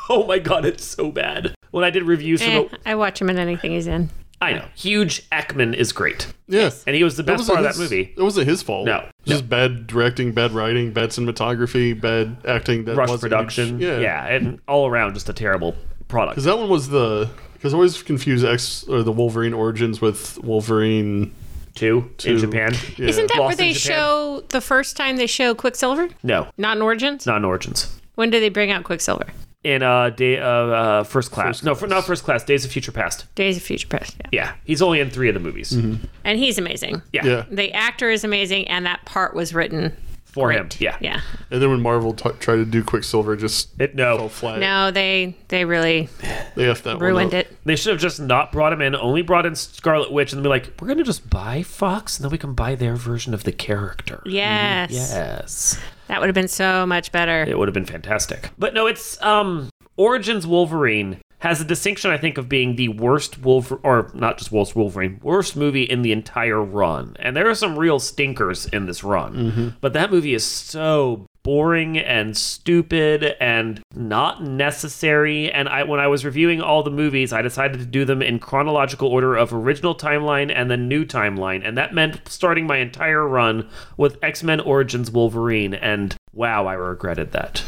Oh 0.09 0.25
my 0.27 0.39
god, 0.39 0.65
it's 0.65 0.83
so 0.83 1.11
bad. 1.11 1.55
When 1.71 1.83
I 1.83 1.89
did 1.89 2.03
reviews 2.03 2.41
for 2.43 2.49
Eh, 2.49 2.63
the, 2.69 2.79
I 2.89 2.95
watch 2.95 3.21
him 3.21 3.29
in 3.29 3.37
anything 3.39 3.71
he's 3.71 3.87
in. 3.87 4.09
I 4.41 4.51
know, 4.53 4.65
Hugh 4.75 5.05
Jackman 5.05 5.73
is 5.73 5.93
great, 5.93 6.27
Yeah. 6.49 6.71
and 6.85 6.95
he 6.97 7.03
was 7.05 7.15
the 7.15 7.23
best 7.23 7.39
wasn't 7.39 7.55
part 7.55 7.65
of 7.65 7.75
that 7.75 7.81
his- 7.81 7.91
movie. 7.91 8.13
It 8.17 8.21
wasn't 8.21 8.47
his 8.47 8.61
fault. 8.61 8.85
No, 8.85 8.97
It 8.97 9.05
was 9.25 9.37
Just 9.39 9.49
bad 9.49 9.87
directing, 9.87 10.33
bad 10.33 10.51
writing, 10.51 10.91
bad 10.91 11.11
cinematography, 11.11 11.99
bad 11.99 12.35
acting. 12.45 12.83
That 12.83 12.97
Rush 12.97 13.07
wasn't- 13.07 13.31
production, 13.31 13.79
Yeah. 13.79 13.99
yeah, 13.99 14.25
and 14.27 14.59
all 14.67 14.87
around 14.87 15.13
just 15.13 15.29
a 15.29 15.33
terrible 15.33 15.75
product. 16.09 16.35
Because 16.35 16.43
that 16.45 16.57
one 16.57 16.67
was 16.69 16.89
the. 16.89 17.29
Because 17.53 17.73
I 17.73 17.77
always 17.77 18.03
confuse 18.03 18.43
X 18.43 18.83
or 18.89 19.03
the 19.03 19.13
Wolverine 19.13 19.53
origins 19.53 20.01
with 20.01 20.37
Wolverine. 20.43 21.31
Two, 21.75 21.99
in 21.99 22.09
two. 22.17 22.39
Japan. 22.39 22.73
Yeah. 22.97 23.07
Isn't 23.07 23.29
that 23.29 23.37
Lost 23.39 23.57
where 23.57 23.67
in 23.67 23.73
they 23.73 23.73
Japan? 23.73 23.97
show 23.97 24.43
the 24.49 24.61
first 24.61 24.95
time 24.97 25.15
they 25.15 25.25
show 25.25 25.55
Quicksilver? 25.55 26.09
No, 26.21 26.49
Not 26.57 26.75
in 26.77 26.83
Origins. 26.83 27.25
not 27.25 27.37
in 27.37 27.45
Origins. 27.45 27.99
When 28.15 28.29
do 28.29 28.39
they 28.39 28.49
bring 28.49 28.69
out 28.69 28.83
Quicksilver? 28.83 29.25
In 29.63 29.81
uh, 29.81 30.09
day 30.09 30.39
uh, 30.39 30.45
uh 30.45 31.03
first 31.03 31.31
class. 31.31 31.47
First 31.47 31.63
no, 31.63 31.73
for, 31.73 31.87
not 31.87 32.03
first 32.03 32.23
class. 32.23 32.43
Days 32.43 32.65
of 32.65 32.71
Future 32.71 32.91
Past. 32.91 33.33
Days 33.35 33.55
of 33.55 33.63
Future 33.63 33.87
Past. 33.87 34.15
Yeah. 34.19 34.29
Yeah, 34.31 34.55
he's 34.65 34.81
only 34.81 34.99
in 34.99 35.09
three 35.09 35.29
of 35.29 35.33
the 35.35 35.39
movies. 35.39 35.71
And 35.71 35.99
he's 36.25 36.57
amazing. 36.57 37.01
Yeah, 37.13 37.25
Yeah. 37.25 37.45
The 37.49 37.71
actor 37.71 38.09
is 38.09 38.23
amazing, 38.23 38.67
and 38.67 38.85
that 38.85 39.05
part 39.05 39.33
was 39.33 39.53
written 39.53 39.95
for 40.33 40.47
great. 40.47 40.57
him. 40.59 40.69
Yeah, 40.79 40.97
Yeah. 40.99 41.21
And 41.51 41.61
then 41.61 41.69
when 41.69 41.81
Marvel 41.81 42.13
t- 42.13 42.29
tried 42.39 42.55
to 42.57 42.65
do 42.65 42.83
Quicksilver, 42.83 43.35
just 43.35 43.69
It 43.79 43.95
fell 43.95 44.17
no. 44.17 44.27
flat. 44.29 44.59
No, 44.59 44.91
they 44.91 45.35
they 45.47 45.63
really 45.63 46.09
They 46.55 46.63
effed 46.65 46.81
that 46.83 46.99
ruined 46.99 47.33
it. 47.33 47.55
They 47.65 47.75
should 47.75 47.91
have 47.93 48.01
just 48.01 48.19
not 48.19 48.51
brought 48.51 48.73
him 48.73 48.81
in. 48.81 48.95
Only 48.95 49.21
brought 49.21 49.45
in 49.45 49.55
Scarlet 49.55 50.11
Witch, 50.11 50.33
and 50.33 50.41
be 50.43 50.49
like, 50.49 50.71
we're 50.81 50.87
gonna 50.87 51.03
just 51.03 51.29
buy 51.29 51.63
Fox, 51.63 52.17
and 52.17 52.25
then 52.25 52.31
we 52.31 52.37
can 52.37 52.53
buy 52.53 52.75
their 52.75 52.95
version 52.95 53.33
of 53.33 53.43
the 53.43 53.51
character. 53.51 54.21
Yes. 54.25 54.91
Yes. 54.91 55.79
That 56.07 56.19
would 56.19 56.27
have 56.27 56.35
been 56.35 56.47
so 56.49 56.85
much 56.85 57.11
better. 57.11 57.43
It 57.47 57.57
would 57.57 57.67
have 57.67 57.73
been 57.73 57.85
fantastic. 57.85 58.49
But 58.57 58.73
no, 58.73 58.87
it's 58.87 59.21
um 59.21 59.69
Origins 59.95 60.47
Wolverine 60.47 61.19
has 61.43 61.59
a 61.59 61.65
distinction, 61.65 62.09
I 62.09 62.17
think, 62.17 62.37
of 62.37 62.47
being 62.47 62.77
the 62.77 62.87
worst 62.87 63.41
Wolver 63.41 63.77
or 63.83 64.09
not 64.13 64.37
just 64.37 64.49
worst 64.49 64.77
Wolverine, 64.77 65.19
worst 65.21 65.57
movie 65.57 65.83
in 65.83 66.01
the 66.01 66.13
entire 66.13 66.63
run. 66.63 67.17
And 67.19 67.35
there 67.35 67.49
are 67.49 67.53
some 67.53 67.77
real 67.77 67.99
stinkers 67.99 68.65
in 68.67 68.85
this 68.85 69.03
run. 69.03 69.35
Mm-hmm. 69.35 69.67
But 69.81 69.91
that 69.91 70.09
movie 70.09 70.33
is 70.33 70.45
so 70.45 71.27
boring 71.43 71.97
and 71.97 72.37
stupid 72.37 73.35
and 73.41 73.83
not 73.93 74.41
necessary 74.41 75.51
and 75.51 75.67
I 75.67 75.83
when 75.83 75.99
I 75.99 76.07
was 76.07 76.23
reviewing 76.23 76.61
all 76.61 76.83
the 76.83 76.89
movies 76.89 77.33
I 77.33 77.41
decided 77.41 77.81
to 77.81 77.85
do 77.85 78.05
them 78.05 78.21
in 78.21 78.39
chronological 78.39 79.09
order 79.09 79.35
of 79.35 79.53
original 79.53 79.93
timeline 79.93 80.49
and 80.55 80.71
then 80.71 80.87
new 80.87 81.03
timeline 81.03 81.67
and 81.67 81.77
that 81.77 81.93
meant 81.93 82.21
starting 82.29 82.65
my 82.65 82.77
entire 82.77 83.27
run 83.27 83.67
with 83.97 84.23
X-Men 84.23 84.61
Origins 84.61 85.11
Wolverine 85.11 85.73
and 85.73 86.15
wow 86.31 86.65
I 86.65 86.75
regretted 86.75 87.33
that. 87.33 87.61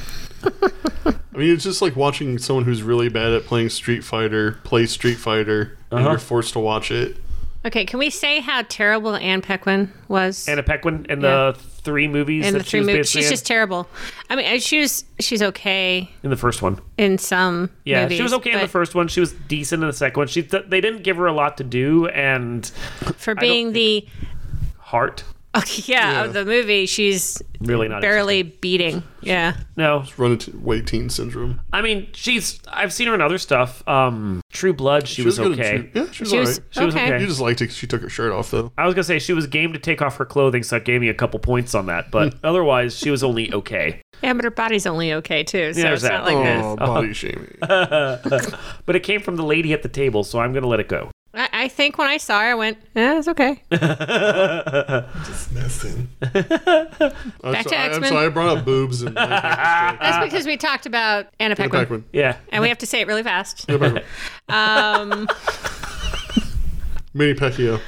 I 1.06 1.38
mean, 1.38 1.52
it's 1.54 1.64
just 1.64 1.82
like 1.82 1.96
watching 1.96 2.38
someone 2.38 2.66
who's 2.66 2.82
really 2.82 3.10
bad 3.10 3.34
at 3.34 3.44
playing 3.46 3.70
Street 3.70 4.04
Fighter 4.04 4.54
play 4.64 4.86
Street 4.86 5.16
Fighter, 5.16 5.78
and 5.92 6.00
Uh-huh. 6.00 6.10
you're 6.12 6.20
forced 6.20 6.54
to 6.54 6.60
watch 6.60 6.92
it. 6.92 7.18
Okay, 7.66 7.84
can 7.84 7.98
we 7.98 8.12
say 8.12 8.42
how 8.42 8.62
terrible 8.70 9.16
Anne 9.16 9.42
Paquin 9.42 9.92
was? 10.08 10.48
Anna 10.48 10.62
Paquin 10.62 11.08
in 11.10 11.20
the 11.22 11.56
three 11.82 12.08
movies 12.08 12.46
in 12.46 12.54
that 12.54 12.60
the 12.60 12.64
she 12.64 12.70
three 12.70 12.80
was 12.82 12.88
movies. 12.88 13.00
basically 13.00 13.22
She's 13.22 13.28
in? 13.28 13.34
just 13.34 13.46
terrible. 13.48 13.88
I 14.30 14.36
mean, 14.36 14.60
she 14.60 14.80
was 14.82 15.04
she's 15.20 15.42
okay 15.42 16.10
in 16.24 16.30
the 16.30 16.36
first 16.38 16.62
one. 16.62 16.80
in 16.98 17.18
some 17.18 17.72
Yeah, 17.84 18.04
movies. 18.04 18.18
she 18.18 18.24
was 18.24 18.34
okay 18.34 18.52
in 18.52 18.58
the 18.60 18.64
but 18.66 18.70
first 18.70 18.94
one. 18.96 19.08
She 19.08 19.20
was 19.20 19.34
decent 19.34 19.82
in 19.82 19.88
the 19.88 19.94
second 19.94 20.18
one. 20.20 20.28
She 20.28 20.44
th- 20.44 20.66
they 20.70 20.80
didn't 20.80 21.02
give 21.04 21.18
her 21.18 21.25
a 21.25 21.34
lot 21.34 21.58
to 21.58 21.64
do, 21.64 22.08
and 22.10 22.66
For 23.18 23.34
being 23.36 23.74
the 23.74 24.08
heart 24.78 25.24
okay, 25.64 25.84
yeah, 25.86 26.12
Yeah. 26.12 26.24
of 26.26 26.34
the 26.34 26.46
movie, 26.46 26.86
she's 26.86 27.42
really 27.60 27.88
not 27.88 28.02
barely 28.02 28.44
beating. 28.44 29.04
Yeah. 29.22 29.48
interesting. 29.50 29.66
No, 29.78 30.04
Run 30.18 30.32
into 30.34 30.56
away 30.56 30.82
teen 30.82 31.10
syndrome. 31.10 31.60
I 31.74 31.82
mean 31.82 32.08
she's. 32.14 32.60
I've 32.68 32.94
seen 32.94 33.08
her 33.08 33.16
in 33.16 33.22
other 33.22 33.38
stuff. 33.38 33.86
Um, 33.88 34.42
True 34.52 34.74
Blood. 34.74 35.08
She, 35.08 35.22
was, 35.24 35.38
good 35.40 35.54
okay. 35.60 35.78
True- 35.78 35.90
Yeah, 35.94 36.12
she 36.12 36.24
was, 36.24 36.30
She 36.30 36.38
was 36.38 36.48
alright. 36.60 36.64
She 36.72 36.80
was 36.86 36.96
okay. 36.96 37.06
okay. 37.14 37.22
You 37.22 37.28
just 37.28 37.42
liked 37.42 37.62
it 37.62 37.68
'cause 37.68 37.76
she 37.76 37.88
took 37.88 38.02
her 38.02 38.10
shirt 38.10 38.32
off, 38.32 38.52
though. 38.52 38.72
I 38.78 38.86
was 38.86 38.94
gonna 38.96 39.04
say 39.04 39.20
she 39.20 39.34
was 39.34 39.48
game 39.48 39.74
to 39.74 39.80
take 39.80 40.02
off 40.02 40.18
her 40.18 40.26
clothing, 40.26 40.64
so 40.64 40.78
it 40.78 40.86
gave 40.86 41.02
me 41.02 41.10
a 41.10 41.14
couple 41.14 41.40
points 41.40 41.74
on 41.76 41.88
that. 41.88 42.12
But 42.12 42.36
otherwise, 42.44 42.98
she 42.98 43.10
was 43.10 43.24
only 43.24 43.52
okay. 43.54 44.02
Yeah, 44.24 44.34
but 44.34 44.44
her 44.46 44.52
body's 44.52 44.86
only 44.86 45.12
okay 45.14 45.44
too. 45.44 45.74
So 45.74 45.80
Yeah, 45.82 45.94
it's 45.94 46.02
there's 46.02 46.04
not 46.04 46.26
that. 46.26 46.34
like 46.34 46.64
Oh, 46.64 46.76
this. 46.76 46.88
body 46.88 47.14
shaming. 47.14 47.58
But 48.86 48.96
it 48.96 49.02
came 49.04 49.22
from 49.22 49.36
the 49.36 49.44
lady 49.44 49.74
at 49.74 49.82
the 49.84 49.90
table, 49.90 50.24
so 50.24 50.40
I'm 50.40 50.54
gonna 50.54 50.68
let 50.68 50.80
it 50.80 50.88
go. 50.88 51.10
I, 51.66 51.68
I 51.68 51.70
think 51.70 51.98
when 51.98 52.08
I 52.08 52.18
saw 52.18 52.42
her, 52.42 52.48
I 52.48 52.56
went, 52.56 52.78
"Yeah, 52.96 53.18
it's 53.18 53.28
okay." 53.28 53.62
Just 53.72 55.52
messing. 55.54 56.10
I'm, 56.22 56.32
Back 56.34 57.64
to 57.64 57.70
sorry, 57.70 57.82
I'm 57.82 57.92
X-Men. 57.92 58.10
sorry, 58.10 58.26
I 58.26 58.30
brought 58.30 58.58
up 58.58 58.66
boobs 58.66 59.02
and. 59.02 59.16
That's 59.18 60.24
because 60.24 60.46
we 60.46 60.58
talked 60.58 60.86
about 60.86 61.28
Anna 61.40 61.56
Paquin, 61.56 61.80
Pac-Man. 61.82 62.04
Yeah. 62.14 62.38
and 62.50 62.62
we 62.62 62.70
have 62.70 62.78
to 62.80 62.86
say 62.86 63.02
it 63.02 63.08
really 63.08 63.24
fast. 63.24 63.66
Yeah, 63.68 63.78
Pac-Man. 63.78 64.04
Um, 64.50 65.28
Manny 67.14 67.34
Pacquiao. 67.34 67.82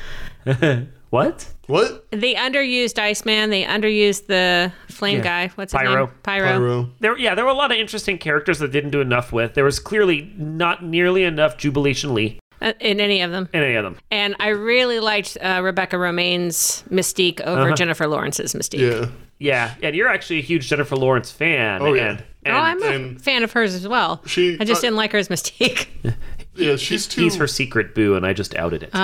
What? 1.10 1.54
What? 1.68 2.10
the 2.12 2.36
underused 2.36 2.98
Iceman, 3.00 3.50
they 3.50 3.64
underused 3.64 4.28
the 4.28 4.72
flame 4.90 5.18
Yeah. 5.18 5.24
guy. 5.24 5.48
What's 5.56 5.72
his 5.72 5.80
Pyro. 5.80 6.06
name? 6.08 6.16
Pyro. 6.24 6.46
Pyro. 6.48 6.90
There, 7.00 7.18
yeah, 7.18 7.36
there 7.36 7.46
were 7.46 7.52
a 7.52 7.56
lot 7.56 7.72
of 7.72 7.78
interesting 7.78 8.18
characters 8.18 8.60
that 8.60 8.72
didn't 8.72 8.90
do 8.92 9.02
enough 9.02 9.32
with. 9.32 9.54
There 9.54 9.64
was 9.64 9.80
clearly 9.80 10.34
not 10.38 10.84
nearly 10.84 11.24
enough 11.24 11.58
Jubilation 11.58 12.14
Lee 12.14 12.40
Uh, 12.70 12.74
in 12.80 13.00
any 13.00 13.22
of 13.22 13.32
them. 13.32 13.50
in 13.54 13.64
any 13.64 13.76
of 13.76 13.84
them. 13.84 13.98
And 14.12 14.36
I 14.40 14.50
really 14.50 15.00
liked 15.00 15.38
uh, 15.42 15.62
Rebecca 15.64 15.96
Romijn's 15.98 16.84
Mystique 16.90 17.42
over 17.42 17.62
Uh-huh. 17.68 17.76
Jennifer 17.76 18.08
Lawrence's 18.08 18.54
Mystique. 18.54 18.80
Yeah. 18.80 19.10
Yeah, 19.40 19.76
and 19.84 19.96
you're 19.96 20.08
actually 20.10 20.40
a 20.40 20.42
huge 20.42 20.68
Jennifer 20.68 20.96
Lawrence 20.96 21.32
fan. 21.32 21.82
Oh, 21.84 21.94
yeah. 21.94 22.10
and, 22.10 22.24
and 22.44 22.56
Oh, 22.56 22.60
I'm 22.60 22.82
a 22.82 22.86
and- 22.88 23.22
fan 23.22 23.44
of 23.44 23.52
hers 23.52 23.76
as 23.76 23.88
well. 23.88 24.22
She- 24.26 24.58
I 24.60 24.64
just 24.64 24.80
uh, 24.80 24.88
didn't 24.88 24.96
like 24.98 25.12
her 25.12 25.18
as 25.20 25.28
Mystique. 25.30 25.88
Yeah, 26.56 26.76
she's 26.76 27.06
too. 27.06 27.22
he's 27.22 27.36
her 27.36 27.46
secret 27.46 27.94
boo, 27.94 28.16
and 28.16 28.26
I 28.26 28.34
just 28.34 28.56
outed 28.56 28.82
it. 28.82 28.90
Oh, 28.96 28.98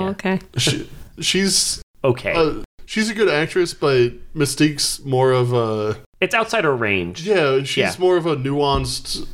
Yeah. 0.00 0.08
okay. 0.12 0.40
she- 0.56 0.88
she's 1.20 1.82
okay, 2.02 2.32
uh, 2.32 2.62
she's 2.86 3.10
a 3.10 3.14
good 3.14 3.28
actress, 3.28 3.74
but 3.74 4.08
Mystique's 4.34 5.04
more 5.04 5.30
of 5.32 5.52
a 5.52 5.98
it's 6.22 6.34
outside 6.34 6.64
her 6.64 6.74
range. 6.74 7.20
yeah. 7.26 7.58
She's 7.58 7.76
Yeah. 7.76 7.94
more 7.98 8.16
of 8.16 8.24
a 8.24 8.36
nuanced. 8.36 9.28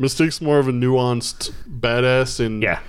Mystique's 0.00 0.40
more 0.40 0.58
of 0.58 0.66
a 0.68 0.72
nuanced 0.72 1.52
badass, 1.68 2.44
and 2.44 2.62
Yeah, 2.62 2.80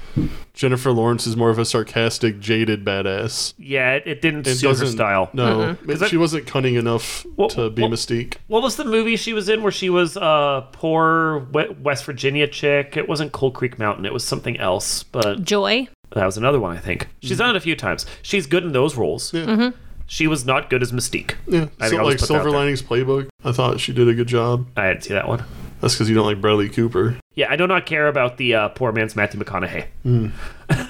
Jennifer 0.53 0.91
Lawrence 0.91 1.27
is 1.27 1.37
more 1.37 1.49
of 1.51 1.59
a 1.59 1.65
sarcastic, 1.65 2.39
jaded 2.39 2.83
badass. 2.83 3.53
yeah, 3.59 3.93
it, 3.93 4.03
it 4.07 4.21
didn't 4.21 4.47
It 4.47 4.55
suit 4.55 4.67
her 4.67 4.71
doesn't- 4.73 4.87
style. 4.97 5.29
No, 5.33 5.77
I- 5.87 6.07
she 6.07 6.17
wasn't 6.17 6.47
cunning 6.47 6.75
enough 6.75 7.25
Well, 7.37 7.49
to 7.49 7.69
be 7.69 7.83
well- 7.83 7.91
Mystique. 7.91 8.35
What 8.47 8.63
was 8.63 8.75
the 8.77 8.85
movie 8.85 9.17
she 9.17 9.33
was 9.33 9.49
in 9.49 9.61
where 9.61 9.71
she 9.71 9.89
was 9.89 10.17
a 10.17 10.65
poor 10.71 11.47
West 11.81 12.05
Virginia 12.05 12.47
chick? 12.47 12.97
It 12.97 13.07
wasn't 13.07 13.31
Cold 13.33 13.53
Creek 13.53 13.77
Mountain. 13.77 14.05
It 14.05 14.13
was 14.13 14.23
something 14.23 14.57
else, 14.57 15.03
but 15.03 15.43
Joy. 15.43 15.87
that 16.13 16.25
was 16.25 16.37
another 16.37 16.59
one. 16.59 16.75
I 16.75 16.79
think 16.79 17.07
she's 17.21 17.37
done 17.37 17.51
it 17.51 17.55
a 17.55 17.61
few 17.61 17.75
times. 17.75 18.05
She's 18.23 18.47
good 18.47 18.63
in 18.63 18.71
those 18.71 18.95
roles. 18.95 19.31
Yeah, 19.33 19.45
mm-hmm. 19.45 19.77
She 20.07 20.27
was 20.27 20.45
not 20.45 20.69
good 20.69 20.81
as 20.83 20.91
Mystique. 20.91 21.33
yeah. 21.47 21.65
I 21.79 21.89
think 21.89 21.99
So, 21.99 22.05
like 22.05 22.17
just 22.17 22.27
put 22.27 22.33
that 22.33 22.39
out 22.39 22.43
Silver. 22.43 22.51
Linings 22.51 22.81
Playbook, 22.81 23.27
I 23.43 23.51
thought 23.51 23.79
she 23.79 23.91
did 23.93 24.07
a 24.07 24.13
good 24.13 24.27
job. 24.27 24.67
I 24.77 24.87
didn't 24.89 25.03
see 25.03 25.13
that 25.13 25.27
one. 25.27 25.43
That's 25.85 25.93
because 25.93 26.09
you 26.09 26.15
don't 26.15 26.25
like 26.25 26.41
Bradley 26.41 26.67
Cooper. 26.67 27.15
Yeah, 27.35 27.51
I 27.51 27.57
do 27.57 27.67
not 27.67 27.85
care 27.85 28.07
about 28.07 28.37
the 28.37 28.55
uh, 28.55 28.69
poor 28.69 28.91
man's 28.91 29.15
Matthew 29.15 29.39
McConaughey. 29.39 29.85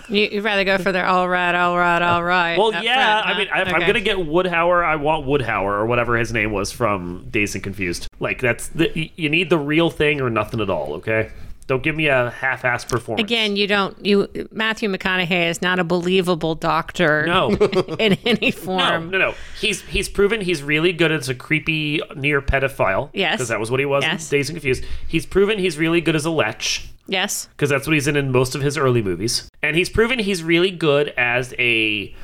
You, 0.08 0.30
you'd 0.32 0.44
rather 0.44 0.64
go 0.64 0.78
for 0.78 0.92
the 0.92 1.06
all 1.06 1.28
right, 1.28 1.54
all 1.54 1.78
right, 1.78 2.02
all 2.02 2.24
right. 2.24 2.58
Well, 2.58 2.74
up 2.74 2.82
yeah, 2.82 3.24
front, 3.24 3.36
I 3.36 3.38
mean, 3.40 3.68
if 3.68 3.74
I'm 3.74 3.82
gonna 3.82 4.00
get 4.00 4.18
Woodhauer, 4.18 4.86
I 4.86 4.96
want 4.96 5.26
Woodhauer 5.26 5.64
or 5.64 5.86
whatever 5.88 6.16
his 6.16 6.32
name 6.32 6.52
was 6.52 6.72
from 6.72 7.28
Dazed 7.30 7.56
and 7.56 7.64
Confused. 7.64 8.08
Like 8.20 8.40
that's 8.40 8.68
the 8.70 9.12
you 9.16 9.28
need 9.28 9.50
the 9.50 9.58
real 9.58 9.90
thing 9.90 10.22
or 10.22 10.30
nothing 10.30 10.62
at 10.62 10.70
all. 10.70 10.94
Okay, 10.94 11.32
don't 11.68 11.82
give 11.82 11.96
me 11.96 12.08
a 12.08 12.30
half-ass 12.30 12.86
performance. 12.86 13.26
Again, 13.26 13.56
you 13.56 13.66
don't. 13.68 14.06
You 14.06 14.28
Matthew 14.52 14.90
McConaughey 14.90 15.50
is 15.50 15.62
not 15.62 15.80
a 15.80 15.84
believable 15.84 16.54
doctor. 16.56 17.26
no, 17.26 17.50
in 18.00 18.14
any 18.26 18.52
form. 18.66 19.10
no, 19.10 19.18
no. 19.18 19.34
He's 19.60 19.82
he's 19.82 20.08
proven 20.08 20.42
he's 20.42 20.62
really 20.62 20.94
good 20.94 21.12
as 21.12 21.28
a 21.30 21.36
creepy 21.36 22.02
near 22.16 22.42
pedophile. 22.42 23.10
Yes. 23.14 23.36
because 23.38 23.50
that 23.50 23.60
was 23.60 23.72
what 23.72 23.80
he 23.80 23.86
was 23.86 24.04
Yes. 24.04 24.32
in 24.32 24.38
Dazed 24.38 24.50
and 24.50 24.56
Confused. 24.58 24.84
He's 25.08 25.26
proven 25.26 25.58
he's 25.60 25.78
really 25.78 26.02
good 26.02 26.16
as 26.16 26.26
a 26.26 26.30
lech. 26.32 26.82
Yes. 27.08 27.48
because 27.52 27.70
that's 27.70 27.86
what 27.86 27.94
he's 27.94 28.08
in 28.08 28.16
in 28.16 28.32
most 28.32 28.56
of 28.56 28.62
his 28.62 28.78
early 28.80 29.02
movies. 29.04 29.48
And 29.62 29.76
he's 29.76 29.90
proven 29.90 30.18
he's 30.20 30.42
really 30.44 30.72
good 30.72 31.10
as 31.18 31.54
a 31.60 32.16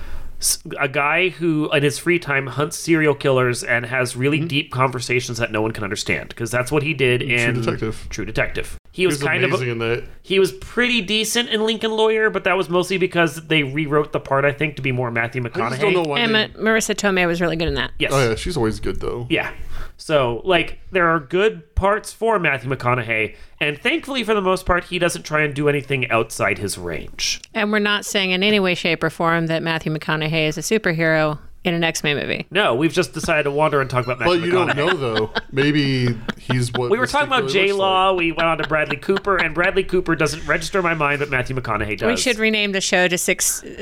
a 0.80 0.88
guy 0.88 1.30
who 1.30 1.72
in 1.72 1.84
his 1.84 1.98
free 2.00 2.20
time 2.20 2.48
hunts 2.48 2.78
serial 2.78 3.14
killers 3.16 3.64
and 3.64 3.86
has 3.86 4.16
really 4.16 4.40
Mm-hmm. 4.40 4.48
deep 4.48 4.72
conversations 4.72 5.38
that 5.38 5.52
no 5.52 5.62
one 5.62 5.72
can 5.72 5.84
understand 5.84 6.30
because 6.30 6.50
that's 6.52 6.72
what 6.72 6.84
he 6.84 6.94
did 6.94 7.22
in 7.22 7.56
Detective. 7.62 8.08
True 8.10 8.26
Detective. 8.26 8.78
He 8.94 9.06
was 9.06 9.20
He 9.20 9.24
was 9.24 9.28
kind 9.28 9.44
of 9.44 9.54
a, 9.54 9.70
in 9.70 9.78
that. 9.80 10.04
he 10.22 10.40
was 10.40 10.52
pretty 10.54 11.02
decent 11.02 11.50
in 11.50 11.64
Lincoln 11.66 11.92
Lawyer, 11.92 12.30
but 12.30 12.44
that 12.46 12.58
was 12.58 12.70
mostly 12.70 12.98
because 12.98 13.36
they 13.48 13.64
rewrote 13.64 14.12
the 14.12 14.20
part 14.20 14.44
I 14.46 14.52
think 14.52 14.76
to 14.78 14.82
be 14.82 14.92
more 14.92 15.12
Matthew 15.12 15.42
McConaughey. 15.42 15.62
I 15.66 15.70
just 15.70 15.82
don't 15.82 15.94
know 15.94 16.04
McConaughey. 16.04 16.08
why. 16.08 16.20
And 16.20 16.36
they- 16.36 16.48
Marisa 16.60 16.96
Tomei 16.96 17.28
was 17.28 17.40
really 17.40 17.56
good 17.56 17.68
in 17.68 17.76
that. 17.76 17.92
Yes. 18.00 18.12
oh 18.14 18.30
yeah, 18.30 18.36
she's 18.36 18.58
always 18.58 18.80
good 18.80 19.00
though. 19.00 19.28
Yeah. 19.30 19.52
So, 20.01 20.41
like, 20.43 20.79
there 20.91 21.08
are 21.08 21.20
good 21.20 21.75
parts 21.75 22.12
for 22.12 22.39
Matthew 22.39 22.72
McConaughey, 22.72 23.36
and 23.60 23.77
thankfully, 23.77 24.24
for 24.24 24.34
the 24.34 24.41
most 24.41 24.65
part, 24.65 24.86
he 24.86 24.98
doesn't 24.98 25.22
try 25.22 25.41
and 25.41 25.53
do 25.53 25.70
anything 25.70 26.10
outside 26.10 26.58
his 26.58 26.75
range. 26.75 27.39
And 27.53 27.72
we're 27.72 27.77
not 27.77 28.03
saying 28.03 28.31
in 28.31 28.41
any 28.41 28.60
way, 28.60 28.74
shape, 28.74 29.03
or 29.03 29.12
form 29.12 29.46
that 29.46 29.62
Matthew 29.62 29.93
McConaughey 29.93 30.48
is 30.48 30.58
a 30.58 30.62
superhero 30.62 31.38
in 31.63 31.74
an 31.75 31.84
X 31.84 32.03
Men 32.03 32.18
movie. 32.18 32.48
No, 32.50 32.74
we've 32.74 32.91
just 32.94 33.13
decided 33.13 33.44
to 33.44 33.51
wander 33.51 33.82
and 33.82 33.89
talk 33.89 34.03
about 34.06 34.20
Matthew 34.20 34.39
But 34.39 34.46
you 34.46 34.51
don't 34.51 34.75
know 34.75 34.94
though. 34.96 35.32
Maybe 35.51 36.08
he's 36.38 36.72
what 36.74 36.89
We 36.89 36.98
were 36.98 37.06
talking 37.08 37.27
about 37.27 37.41
really 37.44 37.53
J 37.53 37.68
looks 37.68 37.77
Law. 37.80 38.13
We 38.13 38.32
went 38.32 38.48
on 38.48 38.58
to 38.58 38.68
Bradley 38.68 38.98
Cooper, 38.98 39.38
and 39.38 39.53
Bradley 39.53 39.84
Cooper 39.84 40.15
doesn't 40.15 40.46
register 40.48 40.80
in 40.80 40.84
my 40.84 40.94
mind, 40.96 41.20
but 41.20 41.30
Matthew 41.30 41.56
McConaughey 41.56 41.98
does. 42.00 42.08
We 42.08 42.18
should 42.18 42.38
rename 42.39 42.72
the 42.72 42.82
show 42.82 43.08
to 43.08 43.18
Six 43.18 43.62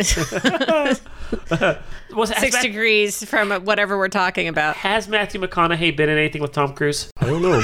Was, 2.11 2.29
Six 2.37 2.55
Ma- 2.55 2.61
Degrees 2.61 3.23
from 3.23 3.51
whatever 3.63 3.97
we're 3.97 4.07
talking 4.09 4.47
about. 4.47 4.75
has 4.77 5.07
Matthew 5.07 5.39
McConaughey 5.39 5.95
been 5.95 6.09
in 6.09 6.17
anything 6.17 6.41
with 6.41 6.51
Tom 6.51 6.73
Cruise? 6.73 7.11
I 7.19 7.27
don't 7.27 7.41
know. 7.41 7.61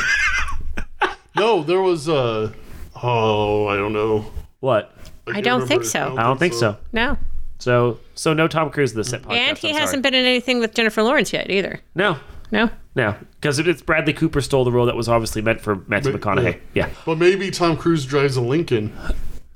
no, 1.36 1.64
there 1.64 1.82
was 1.82 2.08
uh 2.08 2.54
oh 3.04 3.68
I 3.68 3.76
don't 3.76 3.94
know. 3.94 4.26
What? 4.60 4.94
I 5.28 5.32
can't 5.34 5.44
don't 5.46 5.54
remember. 5.62 5.68
think 5.68 5.84
so. 5.86 6.16
I 6.18 6.24
don't 6.24 6.38
think 6.38 6.54
so. 6.54 6.78
No. 6.94 7.18
So, 7.66 8.00
so 8.14 8.32
no 8.32 8.48
Tom 8.48 8.70
Cruise 8.70 8.92
in 8.92 8.98
this 8.98 9.12
podcast. 9.12 9.32
And 9.32 9.58
he 9.58 9.70
I'm 9.70 9.74
hasn't 9.78 9.90
sorry. 10.04 10.12
been 10.12 10.14
in 10.14 10.26
anything 10.28 10.60
with 10.60 10.76
Jennifer 10.76 11.02
Lawrence 11.02 11.34
yet 11.34 11.50
either. 11.50 11.80
No, 11.96 12.18
No. 12.52 12.70
no, 12.96 13.16
because 13.42 13.58
it's 13.58 13.82
Bradley 13.82 14.14
Cooper 14.14 14.40
stole 14.40 14.64
the 14.66 14.72
role 14.72 14.86
that 14.86 14.96
was 14.96 15.10
obviously 15.10 15.42
meant 15.42 15.62
for 15.62 15.78
Matthew 15.88 16.12
But- 16.12 16.22
McConaughey. 16.22 16.60
Yeah. 16.76 16.90
But 17.08 17.18
maybe 17.18 17.50
Tom 17.50 17.76
Cruise 17.76 18.06
drives 18.06 18.38
a 18.38 18.42
Lincoln. 18.42 18.96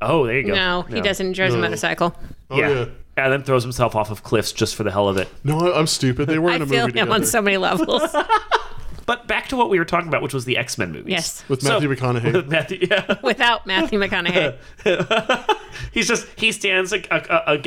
Oh, 0.02 0.26
there 0.26 0.40
you 0.40 0.48
go. 0.48 0.56
No, 0.56 0.82
he 0.90 1.02
doesn't. 1.02 1.28
He 1.28 1.34
drives 1.34 1.54
a 1.54 1.58
No. 1.58 1.62
motorcycle. 1.62 2.16
Oh 2.50 2.58
Yeah. 2.58 2.70
yeah. 2.70 2.86
And 3.18 3.32
then 3.32 3.44
throws 3.44 3.62
himself 3.62 3.96
off 3.96 4.10
of 4.10 4.24
cliffs 4.24 4.54
just 4.54 4.76
for 4.76 4.84
the 4.84 4.90
hell 4.92 5.08
of 5.08 5.18
it. 5.18 5.28
No, 5.44 5.60
I, 5.60 5.78
I'm 5.78 5.86
stupid. 5.86 6.28
They 6.28 6.40
were 6.40 6.50
I 6.50 6.56
in 6.56 6.62
a 6.64 6.66
feel 6.66 6.78
him 6.78 6.82
movie 6.86 6.92
together 6.94 7.12
on 7.12 7.26
so 7.26 7.44
many 7.44 7.58
levels. 7.58 8.02
But 9.10 9.26
back 9.26 9.48
to 9.48 9.56
what 9.56 9.72
we 9.72 9.80
were 9.80 9.86
talking 9.86 10.08
about, 10.08 10.22
which 10.22 10.36
was 10.36 10.46
the 10.46 10.56
X 10.56 10.78
Men 10.78 10.92
movies. 10.92 11.10
yes. 11.10 11.44
with 11.50 11.64
So- 11.64 11.70
Matthew 11.80 11.90
McConaughey. 11.96 12.32
With 12.32 12.48
Matthew, 12.48 12.88
yeah. 12.92 13.16
Without 13.24 13.66
Matthew 13.66 14.00
McConaughey. 14.04 14.56
He's 15.92 16.08
just 16.08 16.28
he 16.38 16.52
stands 16.52 16.92
like, 16.92 17.08
uh, 17.10 17.16
uh, 17.28 17.58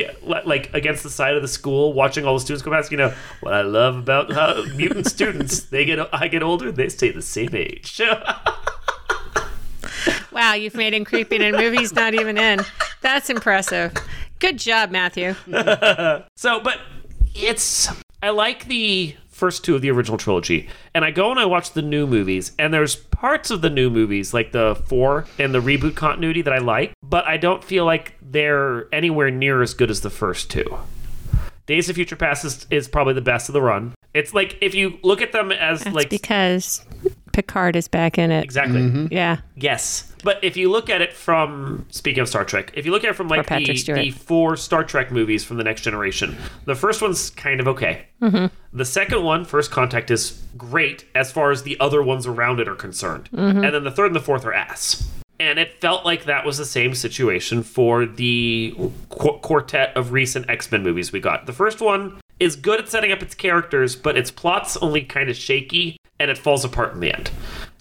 like 0.45 0.73
against 0.73 1.03
the 1.03 1.09
side 1.09 1.35
of 1.35 1.41
the 1.41 1.49
school, 1.49 1.91
watching 1.91 2.23
all 2.23 2.35
the 2.35 2.39
students 2.39 2.63
go 2.63 2.71
past. 2.71 2.91
You 2.91 2.97
know 2.97 3.13
what 3.41 3.53
I 3.53 3.61
love 3.61 3.97
about 3.97 4.31
uh, 4.31 4.63
mutant 4.77 5.05
students? 5.07 5.63
They 5.65 5.83
get 5.83 5.99
I 6.15 6.29
get 6.29 6.43
older, 6.43 6.71
they 6.71 6.87
stay 6.87 7.11
the 7.11 7.21
same 7.21 7.53
age. 7.53 7.99
Wow, 10.31 10.53
you've 10.53 10.75
made 10.75 10.93
him 10.93 11.03
creepy 11.03 11.43
in 11.43 11.55
movies 11.57 11.93
not 11.93 12.13
even 12.13 12.37
in. 12.37 12.61
That's 13.01 13.29
impressive. 13.29 13.93
Good 14.39 14.59
job, 14.59 14.91
Matthew. 14.91 15.35
so, 16.37 16.61
but 16.61 16.79
it's 17.35 17.89
I 18.21 18.29
like 18.29 18.67
the 18.67 19.15
first 19.33 19.65
two 19.65 19.75
of 19.75 19.81
the 19.81 19.91
original 19.91 20.17
trilogy, 20.17 20.69
and 20.93 21.03
I 21.03 21.11
go 21.11 21.31
and 21.31 21.39
I 21.39 21.45
watch 21.45 21.71
the 21.71 21.81
new 21.81 22.07
movies, 22.07 22.53
and 22.57 22.73
there's 22.73 22.95
parts 22.95 23.51
of 23.51 23.61
the 23.61 23.69
new 23.69 23.89
movies 23.89 24.33
like 24.33 24.51
the 24.51 24.81
four 24.87 25.25
and 25.39 25.53
the 25.53 25.61
reboot 25.61 25.95
continuity 25.95 26.41
that 26.43 26.53
I 26.53 26.59
like, 26.59 26.93
but 27.01 27.25
I 27.27 27.37
don't 27.37 27.63
feel 27.63 27.85
like 27.85 28.15
they're 28.21 28.93
anywhere 28.93 29.31
near 29.31 29.61
as 29.61 29.73
good 29.73 29.89
as 29.89 30.01
the 30.01 30.09
first 30.09 30.49
two. 30.49 30.77
Days 31.65 31.89
of 31.89 31.95
Future 31.95 32.15
Past 32.15 32.45
is, 32.45 32.67
is 32.69 32.87
probably 32.87 33.13
the 33.13 33.21
best 33.21 33.49
of 33.49 33.53
the 33.53 33.61
run. 33.61 33.93
It's 34.13 34.33
like 34.33 34.57
if 34.61 34.75
you 34.75 34.99
look 35.01 35.21
at 35.21 35.31
them 35.31 35.51
as 35.51 35.83
That's 35.83 35.95
like 35.95 36.09
because 36.09 36.85
Picard 37.33 37.75
is 37.75 37.87
back 37.87 38.17
in 38.17 38.31
it. 38.31 38.43
Exactly. 38.43 39.07
Yeah. 39.11 39.37
Yes. 39.55 40.13
But 40.23 40.41
if 40.41 40.55
you 40.55 40.71
look 40.71 40.89
at 40.89 41.01
it 41.01 41.11
from 41.11 41.85
speaking 41.89 42.21
of 42.21 42.29
Star 42.29 42.45
Trek, 42.45 42.71
if 42.75 42.85
you 42.85 42.91
look 42.91 43.03
at 43.03 43.09
it 43.09 43.15
from 43.15 43.27
like 43.27 43.47
the, 43.47 43.75
Stewart. 43.75 43.99
the 43.99 44.11
four 44.11 44.55
Star 44.55 44.83
Trek 44.83 45.11
movies 45.11 45.43
from 45.43 45.57
the 45.57 45.63
next 45.63 45.81
generation, 45.81 46.37
the 46.65 46.75
first 46.75 47.01
one's 47.01 47.29
kind 47.31 47.59
of 47.59 47.67
okay. 47.67 48.05
Mm-hmm. 48.21 48.45
The 48.71 48.85
second 48.85 49.23
one, 49.23 49.43
First 49.43 49.71
Contact, 49.71 50.09
is 50.09 50.41
great 50.57 51.05
as 51.13 51.31
far 51.31 51.51
as 51.51 51.63
the 51.63 51.77
other 51.79 52.01
ones 52.01 52.25
around 52.25 52.59
it 52.61 52.69
are 52.69 52.75
concerned. 52.75 53.29
Mm-hmm. 53.33 53.63
And 53.63 53.75
then 53.75 53.83
the 53.83 53.91
third 53.91 54.07
and 54.07 54.15
the 54.15 54.21
fourth 54.21 54.45
are 54.45 54.53
ass. 54.53 55.09
And 55.39 55.59
it 55.59 55.81
felt 55.81 56.05
like 56.05 56.25
that 56.25 56.45
was 56.45 56.57
the 56.57 56.65
same 56.65 56.93
situation 56.95 57.63
for 57.63 58.05
the 58.05 58.75
qu- 59.09 59.39
quartet 59.39 59.97
of 59.97 60.11
recent 60.11 60.49
X 60.49 60.71
Men 60.71 60.83
movies 60.83 61.11
we 61.11 61.19
got. 61.19 61.47
The 61.47 61.53
first 61.53 61.81
one 61.81 62.21
is 62.39 62.55
good 62.55 62.79
at 62.79 62.87
setting 62.87 63.11
up 63.11 63.21
its 63.21 63.35
characters, 63.35 63.95
but 63.95 64.17
its 64.17 64.31
plot's 64.31 64.77
only 64.77 65.01
kind 65.01 65.29
of 65.29 65.35
shaky 65.35 65.97
and 66.23 66.31
it 66.31 66.37
falls 66.37 66.63
apart 66.63 66.93
in 66.93 67.01
the 67.01 67.13
end. 67.13 67.29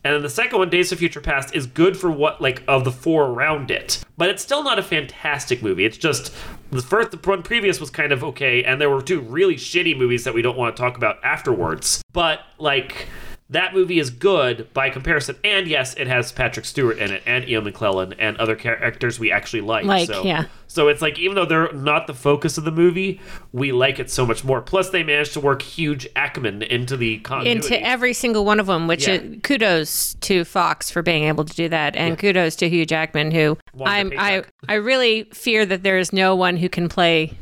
And 0.04 0.14
then 0.14 0.22
the 0.22 0.28
second 0.28 0.58
one, 0.58 0.68
Days 0.68 0.90
of 0.90 0.98
Future 0.98 1.20
Past, 1.20 1.54
is 1.54 1.64
good 1.64 1.96
for 1.96 2.10
what 2.10 2.40
like 2.40 2.64
of 2.66 2.84
the 2.84 2.90
four 2.90 3.26
around 3.26 3.70
it, 3.70 4.02
but 4.16 4.28
it's 4.28 4.42
still 4.42 4.64
not 4.64 4.80
a 4.80 4.82
fantastic 4.82 5.62
movie. 5.62 5.84
It's 5.84 5.96
just 5.96 6.34
the 6.72 6.82
first, 6.82 7.12
the 7.12 7.18
one 7.18 7.44
previous 7.44 7.78
was 7.78 7.88
kind 7.88 8.10
of 8.10 8.24
okay, 8.24 8.64
and 8.64 8.80
there 8.80 8.90
were 8.90 9.00
two 9.00 9.20
really 9.20 9.54
shitty 9.54 9.96
movies 9.96 10.24
that 10.24 10.34
we 10.34 10.42
don't 10.42 10.58
want 10.58 10.76
to 10.76 10.82
talk 10.82 10.96
about 10.96 11.22
afterwards. 11.22 12.02
But 12.12 12.40
like 12.58 13.06
that 13.52 13.72
movie 13.74 13.98
is 13.98 14.10
good 14.10 14.72
by 14.74 14.90
comparison, 14.90 15.36
and 15.44 15.66
yes, 15.68 15.94
it 15.94 16.06
has 16.06 16.32
Patrick 16.32 16.66
Stewart 16.66 16.98
in 16.98 17.10
it, 17.12 17.22
and 17.26 17.48
Ian 17.48 17.64
McKellen, 17.64 18.14
and 18.18 18.36
other 18.38 18.56
characters 18.56 19.18
we 19.18 19.30
actually 19.30 19.60
like. 19.60 19.84
Like, 19.84 20.08
so, 20.08 20.24
yeah. 20.24 20.46
So 20.66 20.88
it's 20.88 21.02
like 21.02 21.18
even 21.18 21.34
though 21.34 21.44
they're 21.44 21.72
not 21.72 22.06
the 22.06 22.14
focus 22.14 22.56
of 22.58 22.64
the 22.64 22.70
movie, 22.70 23.20
we 23.52 23.72
like 23.72 23.98
it 23.98 24.10
so 24.10 24.24
much 24.26 24.42
more. 24.42 24.60
Plus, 24.62 24.90
they 24.90 25.02
managed 25.02 25.34
to 25.34 25.40
work 25.40 25.62
Hugh 25.62 25.96
Jackman 25.96 26.62
into 26.62 26.96
the 26.96 27.18
continuity. 27.18 27.74
Into 27.74 27.86
every 27.86 28.14
single 28.14 28.44
one 28.44 28.58
of 28.58 28.66
them, 28.66 28.88
which 28.88 29.06
Yeah. 29.06 29.14
is, 29.14 29.36
kudos 29.42 30.14
to 30.22 30.44
Fox 30.44 30.90
for 30.90 31.02
being 31.02 31.24
able 31.24 31.44
to 31.44 31.54
do 31.54 31.68
that, 31.68 31.94
and 31.94 32.18
kudos 32.18 32.56
to 32.56 32.68
Hugh 32.68 32.86
Jackman, 32.86 33.30
who 33.30 33.58
I'm, 33.84 34.12
I. 34.18 34.44
I 34.68 34.74
really 34.74 35.24
fear 35.24 35.66
that 35.66 35.82
there 35.82 35.98
is 35.98 36.12
no 36.12 36.34
one 36.34 36.56
who 36.56 36.68
can 36.68 36.88
play 36.88 37.34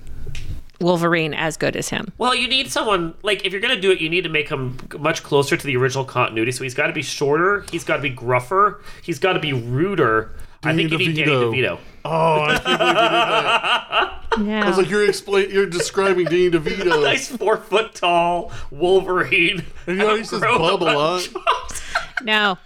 Wolverine 0.80 1.34
as 1.34 1.56
good 1.56 1.76
as 1.76 1.88
him. 1.90 2.12
Well, 2.18 2.34
you 2.34 2.49
need 2.49 2.70
someone 2.70 3.14
like 3.22 3.44
if 3.44 3.52
you're 3.52 3.60
gonna 3.60 3.80
do 3.80 3.90
it, 3.90 4.00
you 4.00 4.08
need 4.08 4.22
to 4.22 4.30
make 4.30 4.49
him 4.49 4.76
much 4.99 5.22
closer 5.22 5.56
to 5.56 5.66
the 5.66 5.76
original 5.76 6.04
continuity. 6.04 6.52
So 6.52 6.64
he's 6.64 6.75
got 6.75 6.87
to 6.88 6.92
be 6.92 7.02
shorter, 7.02 7.64
he's 7.70 7.84
got 7.84 7.96
to 7.96 8.02
be 8.02 8.10
gruffer, 8.10 8.80
he's 9.02 9.18
got 9.18 9.34
to 9.34 9.40
be 9.40 9.52
ruder. 9.52 10.32
I 10.62 10.75
think 10.75 10.90
you 10.90 10.99
Danny 10.99 11.08
need 11.12 11.25
Danny 11.25 11.30
DeVito. 11.30 11.54
DeVito. 11.54 11.78
Oh, 12.04 12.42
I 12.42 12.58
can't 12.58 12.64
believe 12.64 12.78
you 12.80 12.87
did 12.87 13.04
that. 13.04 14.16
Yeah. 14.40 14.64
I 14.64 14.68
was 14.68 14.78
like, 14.78 14.88
you're 14.88 15.06
explain, 15.08 15.50
you're 15.50 15.66
describing 15.66 16.25
Danny 16.26 16.50
DeVito. 16.50 17.02
Nice 17.02 17.28
four 17.28 17.56
foot 17.56 17.94
tall 17.94 18.52
Wolverine. 18.70 19.64
And 19.87 19.96
you 19.99 20.04
know 20.06 20.14
he 20.16 20.22
says 20.25 20.40
Grow 20.40 20.56
bub 20.58 20.82
a 20.82 20.84
bunch 20.84 21.34
lot. 21.34 21.44
of- 21.44 22.22
no, 22.22 22.58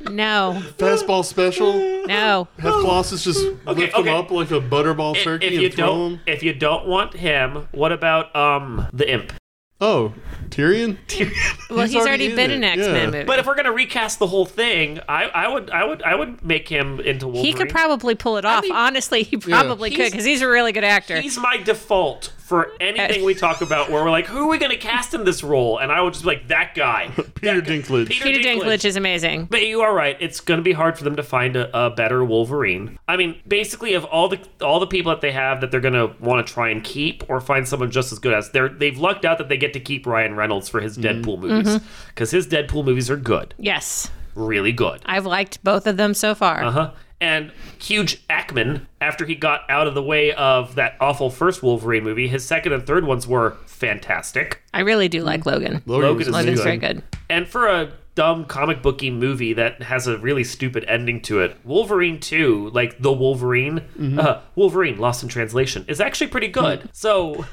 no, 0.00 0.62
Fastball 0.78 1.24
special. 1.24 1.72
no. 2.06 2.48
Have 2.58 2.72
Colossus 2.74 3.24
just 3.24 3.40
lift 3.66 3.94
okay. 3.94 4.08
him 4.08 4.08
up 4.08 4.30
like 4.30 4.50
a 4.50 4.60
butterball 4.60 5.20
turkey 5.22 5.46
if 5.46 5.52
you 5.52 5.66
and 5.66 5.74
throw 5.74 5.86
don't, 5.86 6.12
him. 6.12 6.20
if 6.26 6.42
you 6.42 6.52
don't 6.54 6.86
want 6.86 7.14
him, 7.14 7.68
what 7.72 7.92
about 7.92 8.34
um 8.34 8.86
the 8.92 9.10
Imp? 9.10 9.32
Oh, 9.80 10.14
Tyrion? 10.54 10.96
Tyrion. 11.08 11.70
Well, 11.70 11.80
he's, 11.80 11.92
He's 11.92 12.02
already, 12.02 12.26
already 12.28 12.36
been 12.36 12.50
it, 12.50 12.54
in 12.56 12.64
X 12.64 12.78
Men 12.78 12.94
yeah. 12.94 13.06
movie. 13.06 13.24
But 13.24 13.38
if 13.40 13.46
we're 13.46 13.56
gonna 13.56 13.72
recast 13.72 14.18
the 14.18 14.26
whole 14.26 14.46
thing, 14.46 15.00
I, 15.08 15.24
I 15.24 15.48
would, 15.48 15.70
I 15.70 15.84
would, 15.84 16.02
I 16.02 16.14
would 16.14 16.44
make 16.44 16.68
him 16.68 17.00
into 17.00 17.26
Wolverine. 17.26 17.44
he 17.46 17.52
could 17.54 17.70
probably 17.70 18.14
pull 18.14 18.36
it 18.36 18.44
off. 18.44 18.62
mean- 18.62 18.72
Honestly, 18.72 19.22
he 19.24 19.36
probably 19.36 19.90
could 19.90 20.12
because 20.12 20.24
he's 20.24 20.42
a 20.42 20.48
really 20.48 20.72
good 20.72 20.84
actor. 20.84 21.20
He's 21.20 21.38
my 21.38 21.56
default 21.56 22.32
for 22.44 22.72
anything 22.78 23.24
we 23.24 23.34
talk 23.34 23.62
about 23.62 23.90
where 23.90 24.04
we're 24.04 24.10
like, 24.10 24.26
who 24.26 24.44
are 24.44 24.48
we 24.48 24.58
going 24.58 24.70
to 24.70 24.76
cast 24.76 25.14
in 25.14 25.24
this 25.24 25.42
role? 25.42 25.78
And 25.78 25.90
I 25.90 26.02
would 26.02 26.12
just 26.12 26.24
be 26.24 26.28
like, 26.32 26.48
that 26.48 26.74
guy. 26.74 27.08
Peter 27.34 27.60
That 27.62 27.64
guy. 27.66 27.74
Dinklage. 27.78 28.10
Peter 28.10 28.38
Dinklage 28.46 28.84
is 28.84 28.96
amazing. 28.96 29.46
But 29.46 29.66
you 29.66 29.80
are 29.80 29.94
right. 29.94 30.14
It's 30.20 30.40
going 30.40 30.58
to 30.58 30.62
be 30.62 30.72
hard 30.72 30.98
for 30.98 31.04
them 31.04 31.16
to 31.16 31.22
find 31.22 31.56
a, 31.56 31.86
a 31.86 31.88
better 31.88 32.22
Wolverine. 32.22 32.98
I 33.08 33.16
mean, 33.16 33.40
basically, 33.48 33.94
of 33.94 34.04
all 34.04 34.28
the 34.28 34.38
all 34.60 34.78
the 34.78 34.86
people 34.86 35.10
that 35.10 35.22
they 35.22 35.32
have 35.32 35.62
that 35.62 35.70
they're 35.70 35.80
going 35.80 35.94
to 35.94 36.14
want 36.22 36.46
to 36.46 36.52
try 36.52 36.68
and 36.68 36.84
keep, 36.84 37.24
or 37.30 37.40
find 37.40 37.66
someone 37.66 37.90
just 37.90 38.12
as 38.12 38.18
good 38.18 38.34
as, 38.34 38.50
they're 38.50 38.68
they've 38.68 38.98
lucked 38.98 39.24
out 39.24 39.38
that 39.38 39.48
they 39.48 39.56
get 39.56 39.72
to 39.72 39.80
keep 39.80 40.06
Ryan 40.06 40.36
Reynolds 40.36 40.43
for 40.68 40.80
his 40.80 40.96
mm-hmm. 40.96 41.22
Deadpool 41.22 41.38
movies 41.38 41.74
mm-hmm. 41.74 41.86
because 42.08 42.30
his 42.30 42.46
Deadpool 42.46 42.84
movies 42.84 43.10
are 43.10 43.16
good, 43.16 43.54
Yes, 43.58 44.10
really 44.34 44.72
good. 44.72 45.00
I've 45.06 45.26
liked 45.26 45.62
both 45.64 45.86
of 45.86 45.96
them 45.96 46.14
so 46.14 46.34
far. 46.34 46.62
Uh 46.64 46.70
huh. 46.70 46.90
And 47.20 47.52
Hugh 47.78 48.04
Jackman, 48.04 48.86
after 49.00 49.24
he 49.24 49.34
got 49.34 49.62
out 49.70 49.86
of 49.86 49.94
the 49.94 50.02
way 50.02 50.32
of 50.32 50.74
that 50.74 50.96
awful 51.00 51.30
first 51.30 51.62
Wolverine 51.62 52.04
movie, 52.04 52.28
his 52.28 52.44
second 52.44 52.72
and 52.72 52.86
third 52.86 53.04
ones 53.04 53.26
were 53.26 53.56
fantastic. 53.66 54.62
I 54.74 54.80
really 54.80 55.08
do 55.08 55.22
like 55.22 55.42
mm. 55.42 55.46
Logan. 55.46 55.82
Logan 55.86 56.08
Logan 56.08 56.22
is 56.22 56.28
Logan's 56.28 56.58
good. 56.58 56.64
very 56.64 56.76
good. 56.76 57.02
And 57.30 57.48
for 57.48 57.66
a 57.66 57.92
dumb 58.14 58.44
comic 58.44 58.82
booky 58.82 59.10
movie 59.10 59.52
that 59.54 59.82
has 59.82 60.06
a 60.06 60.18
really 60.18 60.44
stupid 60.44 60.84
ending 60.86 61.20
to 61.22 61.40
it, 61.40 61.56
Wolverine 61.64 62.20
2, 62.20 62.70
like 62.70 63.00
the 63.00 63.12
Wolverine, 63.12 63.80
mm-hmm. 63.98 64.18
uh, 64.18 64.40
Wolverine 64.54 64.98
Lost 64.98 65.22
in 65.22 65.28
Translation, 65.28 65.84
is 65.88 66.00
actually 66.00 66.28
pretty 66.28 66.48
good. 66.48 66.80
Mm. 66.80 66.88
So, 66.92 67.44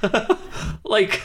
like, 0.84 1.22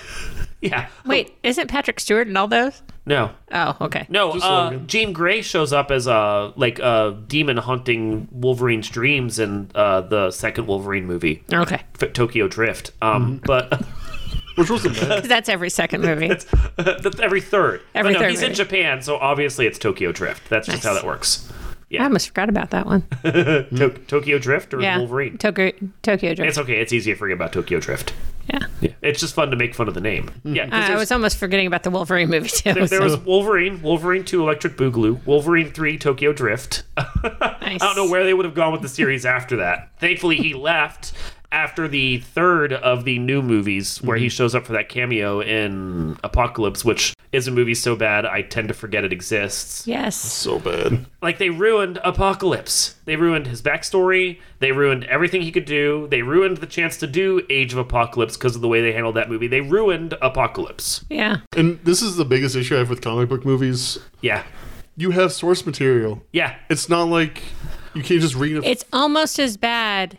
yeah. 0.60 0.88
Wait, 1.06 1.34
isn't 1.42 1.68
Patrick 1.68 2.00
Stewart 2.00 2.28
in 2.28 2.36
all 2.36 2.48
those? 2.48 2.82
No. 3.04 3.30
Oh, 3.52 3.76
okay. 3.82 4.06
No, 4.08 4.32
Just 4.32 4.44
uh, 4.44 4.70
Jean 4.86 5.12
Grey 5.12 5.40
shows 5.42 5.72
up 5.72 5.90
as 5.90 6.06
a 6.06 6.52
like 6.56 6.78
a 6.80 7.16
demon 7.28 7.56
hunting 7.58 8.26
Wolverine's 8.32 8.88
dreams 8.88 9.38
in 9.38 9.70
uh, 9.74 10.00
the 10.00 10.30
second 10.32 10.66
Wolverine 10.66 11.06
movie, 11.06 11.44
Okay. 11.52 11.82
F- 12.00 12.12
Tokyo 12.12 12.48
Drift. 12.48 12.90
Um, 13.00 13.40
but 13.44 13.84
Which 14.56 14.70
wasn't 14.70 14.94
bad. 14.98 15.20
'Cause 15.20 15.28
That's 15.28 15.48
every 15.48 15.68
second 15.70 16.00
movie. 16.02 16.28
that's 16.78 17.20
every 17.20 17.42
third. 17.42 17.82
Every 17.94 18.12
but 18.14 18.18
no, 18.18 18.24
third 18.24 18.30
he's 18.30 18.42
in. 18.42 18.54
Japan, 18.54 19.02
so 19.02 19.16
obviously 19.18 19.66
it's 19.66 19.78
Tokyo 19.78 20.12
Drift. 20.12 20.48
That's 20.48 20.66
just 20.66 20.78
Nice. 20.78 20.84
how 20.84 20.94
that 20.94 21.04
works. 21.04 21.48
I 22.00 22.04
almost 22.04 22.28
forgot 22.28 22.48
about 22.48 22.70
that 22.70 22.86
one. 22.86 23.02
To- 23.22 23.90
Tokyo 24.06 24.38
Drift 24.38 24.74
or 24.74 24.80
Yeah. 24.80 24.98
Wolverine? 24.98 25.38
Tokyo, 25.38 25.72
Tokyo 26.02 26.34
Drift. 26.34 26.48
It's 26.48 26.58
okay. 26.58 26.80
It's 26.80 26.92
easy 26.92 27.12
to 27.12 27.18
forget 27.18 27.34
about 27.34 27.52
Tokyo 27.52 27.80
Drift. 27.80 28.14
yeah. 28.48 28.60
Yeah, 28.80 28.92
it's 29.02 29.20
just 29.20 29.34
fun 29.34 29.50
to 29.50 29.56
make 29.56 29.74
fun 29.74 29.88
of 29.88 29.94
the 29.94 30.00
name. 30.00 30.26
Mm-hmm. 30.28 30.54
Yeah. 30.54 30.64
Uh, 30.64 30.90
I, 30.90 30.92
I 30.92 30.96
was 30.96 31.10
almost 31.10 31.36
forgetting 31.38 31.66
about 31.66 31.82
the 31.82 31.90
Wolverine 31.90 32.28
movie 32.28 32.48
too. 32.48 32.72
there, 32.74 32.86
there 32.86 33.00
so- 33.00 33.04
was 33.04 33.18
Wolverine, 33.18 33.82
Wolverine 33.82 34.24
2 34.24 34.42
Electric 34.42 34.76
Boogaloo, 34.76 35.24
Wolverine 35.26 35.72
3 35.72 35.98
Tokyo 35.98 36.32
Drift. 36.32 36.82
I 36.96 37.76
don't 37.80 37.96
know 37.96 38.08
where 38.10 38.24
they 38.24 38.34
would 38.34 38.44
have 38.44 38.54
gone 38.54 38.72
with 38.72 38.82
the 38.82 38.88
series 38.88 39.24
after 39.26 39.56
that. 39.56 39.90
Thankfully, 39.98 40.36
he 40.36 40.54
left 40.54 41.12
after 41.52 41.88
the 41.88 42.18
third 42.18 42.72
of 42.72 43.04
the 43.04 43.18
new 43.18 43.40
movies 43.40 44.02
where 44.02 44.16
he 44.16 44.26
mm-hmm. 44.26 44.30
shows 44.30 44.54
up 44.54 44.66
for 44.66 44.72
that 44.72 44.88
cameo 44.88 45.40
in 45.40 46.18
Apocalypse, 46.22 46.84
which 46.84 47.14
is 47.36 47.46
a 47.46 47.50
movie 47.50 47.74
so 47.74 47.94
bad 47.94 48.26
I 48.26 48.42
tend 48.42 48.68
to 48.68 48.74
forget 48.74 49.04
it 49.04 49.12
exists. 49.12 49.86
Yes. 49.86 50.16
So 50.16 50.58
bad. 50.58 51.06
Like, 51.22 51.38
they 51.38 51.50
ruined 51.50 51.98
Apocalypse. 52.02 52.96
They 53.04 53.16
ruined 53.16 53.46
his 53.46 53.62
backstory. 53.62 54.40
They 54.58 54.72
ruined 54.72 55.04
everything 55.04 55.42
he 55.42 55.52
could 55.52 55.66
do. 55.66 56.08
They 56.10 56.22
ruined 56.22 56.56
the 56.56 56.66
chance 56.66 56.96
to 56.98 57.06
do 57.06 57.46
Age 57.50 57.72
of 57.72 57.78
Apocalypse 57.78 58.36
because 58.36 58.56
of 58.56 58.62
the 58.62 58.68
way 58.68 58.80
they 58.80 58.92
handled 58.92 59.16
that 59.16 59.28
movie. 59.28 59.46
They 59.46 59.60
ruined 59.60 60.14
Apocalypse. 60.22 61.04
Yeah. 61.10 61.36
And 61.56 61.78
this 61.84 62.02
is 62.02 62.16
the 62.16 62.24
biggest 62.24 62.56
issue 62.56 62.74
I 62.74 62.78
have 62.78 62.90
with 62.90 63.02
comic 63.02 63.28
book 63.28 63.44
movies. 63.44 63.98
Yeah. 64.20 64.42
You 64.96 65.10
have 65.10 65.32
source 65.32 65.66
material. 65.66 66.22
Yeah. 66.32 66.56
It's 66.70 66.88
not 66.88 67.04
like 67.04 67.42
you 67.94 68.02
can't 68.02 68.20
just 68.20 68.34
read 68.34 68.56
it. 68.56 68.64
It's 68.64 68.84
almost 68.92 69.38
as 69.38 69.56
bad. 69.56 70.18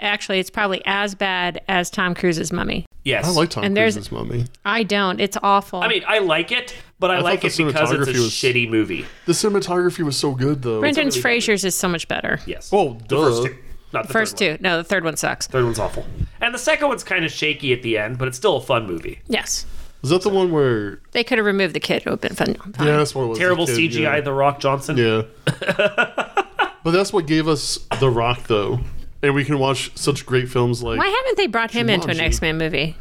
Actually, 0.00 0.38
it's 0.38 0.50
probably 0.50 0.82
as 0.86 1.14
bad 1.14 1.62
as 1.68 1.90
Tom 1.90 2.14
Cruise's 2.14 2.52
Mummy. 2.52 2.86
Yes. 3.04 3.24
I 3.26 3.30
like 3.30 3.50
Tom 3.50 3.64
And 3.64 3.76
there's- 3.76 3.94
Cruise's 3.94 4.10
mummy. 4.10 4.46
I 4.64 4.82
don't. 4.82 5.20
It's 5.20 5.36
awful. 5.42 5.80
I 5.80 5.86
mean, 5.88 6.02
I 6.08 6.18
like 6.18 6.50
it, 6.50 6.74
but 6.98 7.12
I, 7.12 7.16
I 7.18 7.20
like 7.20 7.44
it 7.44 7.52
the 7.52 7.64
because 7.64 7.92
it's 7.92 8.08
a 8.08 8.12
was- 8.12 8.30
shitty 8.32 8.68
movie. 8.68 9.06
The 9.26 9.32
cinematography 9.32 10.00
was 10.04 10.16
so 10.16 10.32
good 10.34 10.62
though. 10.62 10.80
Brendan 10.80 11.06
really 11.08 11.20
Fraser's 11.20 11.64
is 11.64 11.76
so 11.76 11.88
much 11.88 12.08
better. 12.08 12.40
Yes. 12.46 12.70
Oh, 12.72 12.94
the 12.94 13.04
duh. 13.04 13.16
first 13.24 13.42
two. 13.46 13.56
Not 13.92 14.06
the 14.08 14.12
First 14.12 14.36
third 14.38 14.48
one. 14.50 14.56
two. 14.58 14.62
No, 14.64 14.76
the 14.78 14.84
third 14.84 15.04
one 15.04 15.16
sucks. 15.16 15.46
Third 15.46 15.64
one's 15.64 15.78
awful. 15.78 16.04
And 16.40 16.52
the 16.52 16.58
second 16.58 16.88
one's 16.88 17.04
kind 17.04 17.24
of 17.24 17.30
shaky 17.30 17.72
at 17.72 17.82
the 17.82 17.96
end, 17.96 18.18
but 18.18 18.26
it's 18.26 18.36
still 18.36 18.56
a 18.56 18.60
fun 18.60 18.86
movie. 18.88 19.20
Yes. 19.28 19.64
Is 20.02 20.10
that 20.10 20.22
the 20.22 20.28
one 20.28 20.50
where? 20.50 21.00
They 21.12 21.22
could 21.22 21.38
have 21.38 21.46
removed 21.46 21.74
the 21.76 21.80
kid. 21.80 22.02
It 22.04 22.06
would 22.06 22.20
have 22.24 22.36
been 22.36 22.56
fun. 22.56 22.72
fine. 22.72 22.86
Yeah, 22.88 22.96
that's 22.96 23.14
what 23.14 23.22
it 23.22 23.26
was. 23.28 23.38
Terrible 23.38 23.66
the 23.66 23.76
kid, 23.76 23.92
CGI, 23.92 24.00
Yeah. 24.16 24.20
The 24.20 24.32
Rock 24.32 24.58
Johnson. 24.58 24.96
yeah. 24.96 25.22
but 25.76 26.90
that's 26.90 27.12
what 27.12 27.26
gave 27.26 27.46
us 27.46 27.78
The 28.00 28.10
Rock 28.10 28.42
though, 28.48 28.80
and 29.22 29.34
we 29.34 29.44
can 29.44 29.58
watch 29.58 29.90
such 29.96 30.24
great 30.26 30.48
films 30.48 30.82
like. 30.82 30.98
Why 30.98 31.06
haven't 31.08 31.36
they 31.36 31.46
brought 31.46 31.70
him 31.70 31.88
into 31.90 32.08
an 32.08 32.16
Jumanji. 32.16 32.20
X 32.20 32.40
Men 32.40 32.58
movie? 32.58 32.96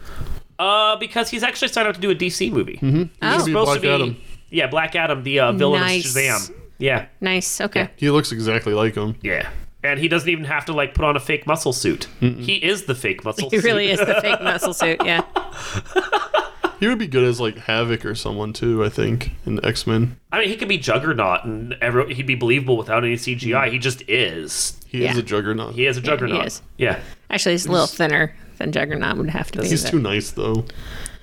Uh, 0.58 0.96
because 0.98 1.30
he's 1.30 1.44
actually 1.44 1.68
signed 1.68 1.88
up 1.88 1.96
to 1.96 2.02
do 2.02 2.10
a 2.12 2.16
DC 2.16 2.52
movie. 2.52 2.78
Mm-hmm. 2.78 2.98
He's 3.02 3.10
Oh. 3.22 3.38
be 3.46 3.52
supposed 3.52 3.66
Black 3.66 3.76
to 3.76 3.82
be. 3.82 3.90
Adam. 3.90 4.18
Yeah, 4.50 4.68
Black 4.68 4.96
Adam, 4.96 5.24
the 5.24 5.40
uh, 5.42 5.52
villain 5.52 5.82
Nice. 5.82 6.06
of 6.16 6.22
Shazam. 6.22 6.54
Yeah, 6.78 7.08
Nice. 7.22 7.60
Okay. 7.62 7.90
He 7.98 8.10
looks 8.10 8.32
exactly 8.32 8.74
like 8.74 8.96
him. 8.96 9.16
yeah. 9.22 9.50
And 9.84 10.00
he 10.00 10.08
doesn't 10.08 10.28
even 10.30 10.46
have 10.46 10.66
to 10.66 10.74
like 10.74 10.96
put 10.96 11.06
on 11.06 11.16
a 11.16 11.20
fake 11.20 11.46
muscle 11.46 11.72
suit. 11.74 12.08
He 12.20 12.56
is 12.56 12.86
the 12.86 12.96
fake 12.96 13.24
muscle 13.24 13.50
suit. 13.52 13.56
He 13.58 13.62
suit. 13.62 13.66
really 13.68 13.92
is 13.92 14.00
the 14.00 14.20
fake 14.20 14.42
muscle 14.44 14.74
suit. 14.74 15.00
Yeah. 15.06 15.22
He 16.86 16.90
would 16.90 17.00
be 17.00 17.08
good 17.08 17.24
as 17.24 17.40
like 17.42 17.58
Havoc 17.58 18.06
or 18.06 18.14
someone 18.14 18.54
too. 18.54 18.84
I 18.86 18.90
think 18.90 19.32
in 19.44 19.64
X 19.66 19.88
Men. 19.88 20.18
I 20.32 20.38
mean, 20.40 20.50
he 20.50 20.56
could 20.56 20.68
be 20.68 20.78
Juggernaut, 20.78 21.44
and 21.44 21.74
every, 21.82 22.14
he'd 22.14 22.28
be 22.28 22.36
believable 22.36 22.78
without 22.78 23.04
any 23.04 23.16
CGI. 23.16 23.72
He 23.72 23.80
just 23.80 24.08
is. 24.08 24.80
He 24.88 25.02
Yeah. 25.04 25.12
is 25.14 25.18
a 25.18 25.24
juggernaut. 25.24 25.74
He 25.74 25.88
is 25.88 25.98
a 25.98 26.02
Juggernaut. 26.02 26.42
he 26.42 26.46
is. 26.46 26.62
Yeah. 26.78 27.00
Actually, 27.32 27.54
he's 27.54 27.66
a 27.66 27.72
little 27.72 27.88
thinner 27.88 28.36
than 28.60 28.72
Juggernaut 28.72 29.18
would 29.18 29.32
have 29.32 29.50
to 29.54 29.62
be. 29.64 29.68
He's 29.68 29.84
too 29.84 29.98
nice 29.98 30.30
though. 30.30 30.66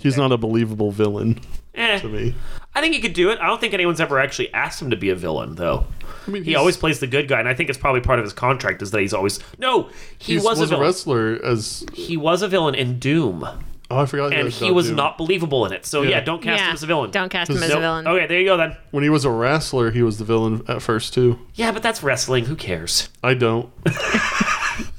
He's 0.00 0.16
not 0.16 0.32
a 0.32 0.36
believable 0.36 0.90
villain 0.90 1.38
Eh. 1.76 2.00
to 2.00 2.08
me. 2.08 2.34
I 2.74 2.80
think 2.80 2.94
he 2.96 3.00
could 3.00 3.12
do 3.12 3.30
it. 3.30 3.38
I 3.40 3.46
don't 3.46 3.60
think 3.60 3.72
anyone's 3.72 4.00
ever 4.00 4.18
actually 4.18 4.52
asked 4.52 4.82
him 4.82 4.90
to 4.90 4.96
be 4.96 5.10
a 5.10 5.14
villain, 5.14 5.54
though. 5.54 5.86
I 6.26 6.30
mean, 6.32 6.42
He 6.42 6.56
always 6.56 6.76
plays 6.76 6.98
the 6.98 7.06
good 7.06 7.28
guy, 7.28 7.38
and 7.38 7.48
I 7.48 7.54
think 7.54 7.68
it's 7.68 7.78
probably 7.78 8.00
part 8.00 8.18
of 8.18 8.24
his 8.24 8.32
contract 8.32 8.82
is 8.82 8.90
that 8.90 9.00
he's 9.00 9.14
always 9.14 9.38
no. 9.60 9.90
He 10.18 10.32
he 10.32 10.38
was, 10.40 10.58
a 10.60 10.66
villain. 10.66 10.82
wrestler 10.82 11.38
as 11.44 11.84
he 11.92 12.16
was 12.16 12.42
a 12.42 12.48
villain 12.48 12.74
in 12.74 12.98
Doom, 12.98 13.46
oh 13.92 14.00
I 14.00 14.06
forgot 14.06 14.32
and 14.32 14.48
he 14.48 14.70
was 14.70 14.86
Doom. 14.88 14.96
not 14.96 15.18
believable 15.18 15.64
in 15.66 15.72
it. 15.72 15.86
So 15.86 16.02
yeah, 16.02 16.10
Yeah. 16.10 16.20
don't 16.20 16.42
cast 16.42 16.60
yeah. 16.60 16.68
him 16.68 16.74
as 16.74 16.82
a 16.82 16.86
villain. 16.86 17.10
Don't 17.10 17.28
cast 17.30 17.50
him 17.50 17.62
as 17.62 17.68
Nope. 17.68 17.78
a 17.78 17.80
villain. 17.80 18.06
Okay, 18.06 18.26
there 18.26 18.38
you 18.40 18.46
go 18.46 18.56
then. 18.56 18.76
when 18.90 19.02
he 19.04 19.10
was 19.10 19.24
a 19.24 19.30
wrestler 19.30 19.90
he 19.90 20.02
was 20.02 20.18
the 20.18 20.24
villain 20.24 20.62
at 20.68 20.82
first 20.82 21.14
too. 21.14 21.38
Yeah, 21.54 21.72
but 21.72 21.82
that's 21.82 22.02
wrestling. 22.02 22.46
Who 22.46 22.56
cares? 22.56 23.08
I 23.22 23.34
don't. 23.34 23.68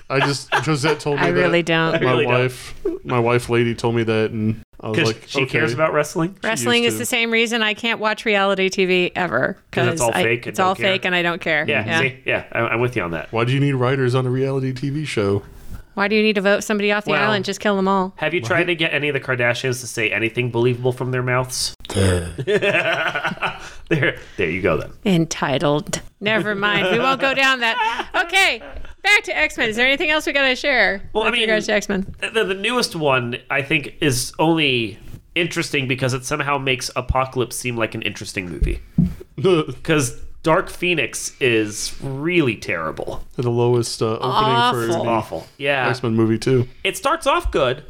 I 0.10 0.19
just 0.19 0.53
Josette 0.65 0.99
told 0.99 1.17
me 1.19 1.23
I 1.25 1.32
that. 1.32 1.39
really 1.39 1.63
don't. 1.63 1.93
My 2.03 2.12
really 2.12 2.25
don't. 2.25 2.34
wife, 2.34 2.75
my 3.03 3.19
wife 3.19 3.49
lady 3.49 3.73
told 3.73 3.95
me 3.95 4.03
that, 4.03 4.32
and 4.32 4.62
I 4.79 4.89
was 4.89 4.97
Because 4.97 5.13
like, 5.13 5.23
she 5.27 5.41
okay. 5.43 5.51
cares 5.60 5.73
about 5.73 5.93
wrestling. 5.93 6.36
Wrestling 6.43 6.84
is 6.84 6.95
to. 6.95 6.99
the 6.99 7.06
same 7.06 7.32
reason 7.32 7.62
I 7.63 7.73
can't 7.73 7.99
watch 7.99 8.25
reality 8.25 8.69
TV 8.69 9.12
ever 9.15 9.58
'Cause 9.71 9.88
it's 9.88 10.01
all 10.01 10.12
I- 10.13 10.23
fake 10.23 10.39
and 10.45 10.47
It's 10.49 10.60
all 10.60 10.75
care. 10.75 10.91
fake, 10.93 11.06
and 11.06 11.15
I 11.15 11.21
don't 11.23 11.41
care. 11.41 11.65
Yeah, 11.67 11.99
see, 11.99 12.17
yeah, 12.25 12.43
I, 12.51 12.60
I'm 12.60 12.82
with 12.82 12.95
you 12.95 13.01
on 13.01 13.12
that. 13.12 13.32
Why 13.32 13.45
do 13.45 13.53
you 13.53 13.60
need 13.60 13.73
writers 13.73 14.13
on 14.13 14.25
a 14.27 14.29
reality 14.29 14.73
TV 14.73 15.08
show? 15.08 15.41
Why 15.95 16.08
do 16.08 16.15
you 16.15 16.23
need 16.23 16.34
to 16.36 16.41
vote 16.41 16.63
somebody 16.63 16.91
off 16.91 17.06
the 17.06 17.12
Well- 17.12 17.23
island? 17.29 17.45
Just 17.45 17.60
kill 17.60 17.75
them 17.75 17.88
all. 17.88 18.13
Have 18.17 18.34
you 18.34 18.41
tried 18.41 18.65
to 18.65 18.75
get 18.75 18.93
any 18.93 19.10
of 19.10 19.13
the 19.13 19.19
Kardashians 19.19 19.79
to 19.82 19.88
say 19.88 20.10
anything 20.12 20.49
believable 20.51 20.91
from 20.91 21.12
their 21.12 21.23
mouths? 21.23 21.75
there, 21.93 22.34
there 24.38 24.49
you 24.49 24.62
go 24.62 24.77
then. 24.77 24.91
Entitled. 25.06 26.01
Never 26.19 26.56
mind. 26.56 26.89
We 26.91 26.99
won't 26.99 27.21
go 27.21 27.34
down 27.34 27.60
that. 27.60 28.10
Okay, 28.25 28.62
back 29.03 29.23
to 29.23 29.38
X 29.38 29.58
Men. 29.58 29.69
Is 29.69 29.75
there 29.75 29.86
anything 29.88 30.10
else 30.10 30.25
we 30.25 30.34
gotta 30.34 30.56
share? 30.56 31.01
Well, 31.13 31.23
I 31.23 31.27
with 31.27 31.34
mean- 31.34 31.41
regards 31.43 31.67
to 31.67 31.73
X 31.73 31.89
Men. 31.89 32.13
The, 32.34 32.43
the 32.43 32.53
newest 32.56 32.95
one, 32.95 33.38
I 33.49 33.62
think, 33.62 33.95
is 34.01 34.34
only 34.39 34.97
interesting 35.36 35.88
because 35.88 36.13
it 36.13 36.25
somehow 36.25 36.58
makes 36.58 36.89
Apocalypse 36.95 37.56
seem 37.56 37.75
like 37.77 37.95
an 37.95 38.01
interesting 38.03 38.49
movie. 38.49 38.79
Because 39.36 40.21
Dark 40.43 40.69
Phoenix 40.69 41.36
is 41.39 41.95
really 42.01 42.56
terrible, 42.58 43.23
the 43.38 43.49
lowest 43.49 44.01
uh, 44.01 44.15
opening 44.17 44.29
Awful. 44.32 44.88
for 45.03 45.08
awful. 45.10 45.47
Yeah, 45.58 45.88
X 45.88 46.03
Men 46.03 46.15
movie 46.15 46.38
too. 46.38 46.67
it 46.84 46.97
starts 46.97 47.25
off 47.25 47.49
good. 47.51 47.84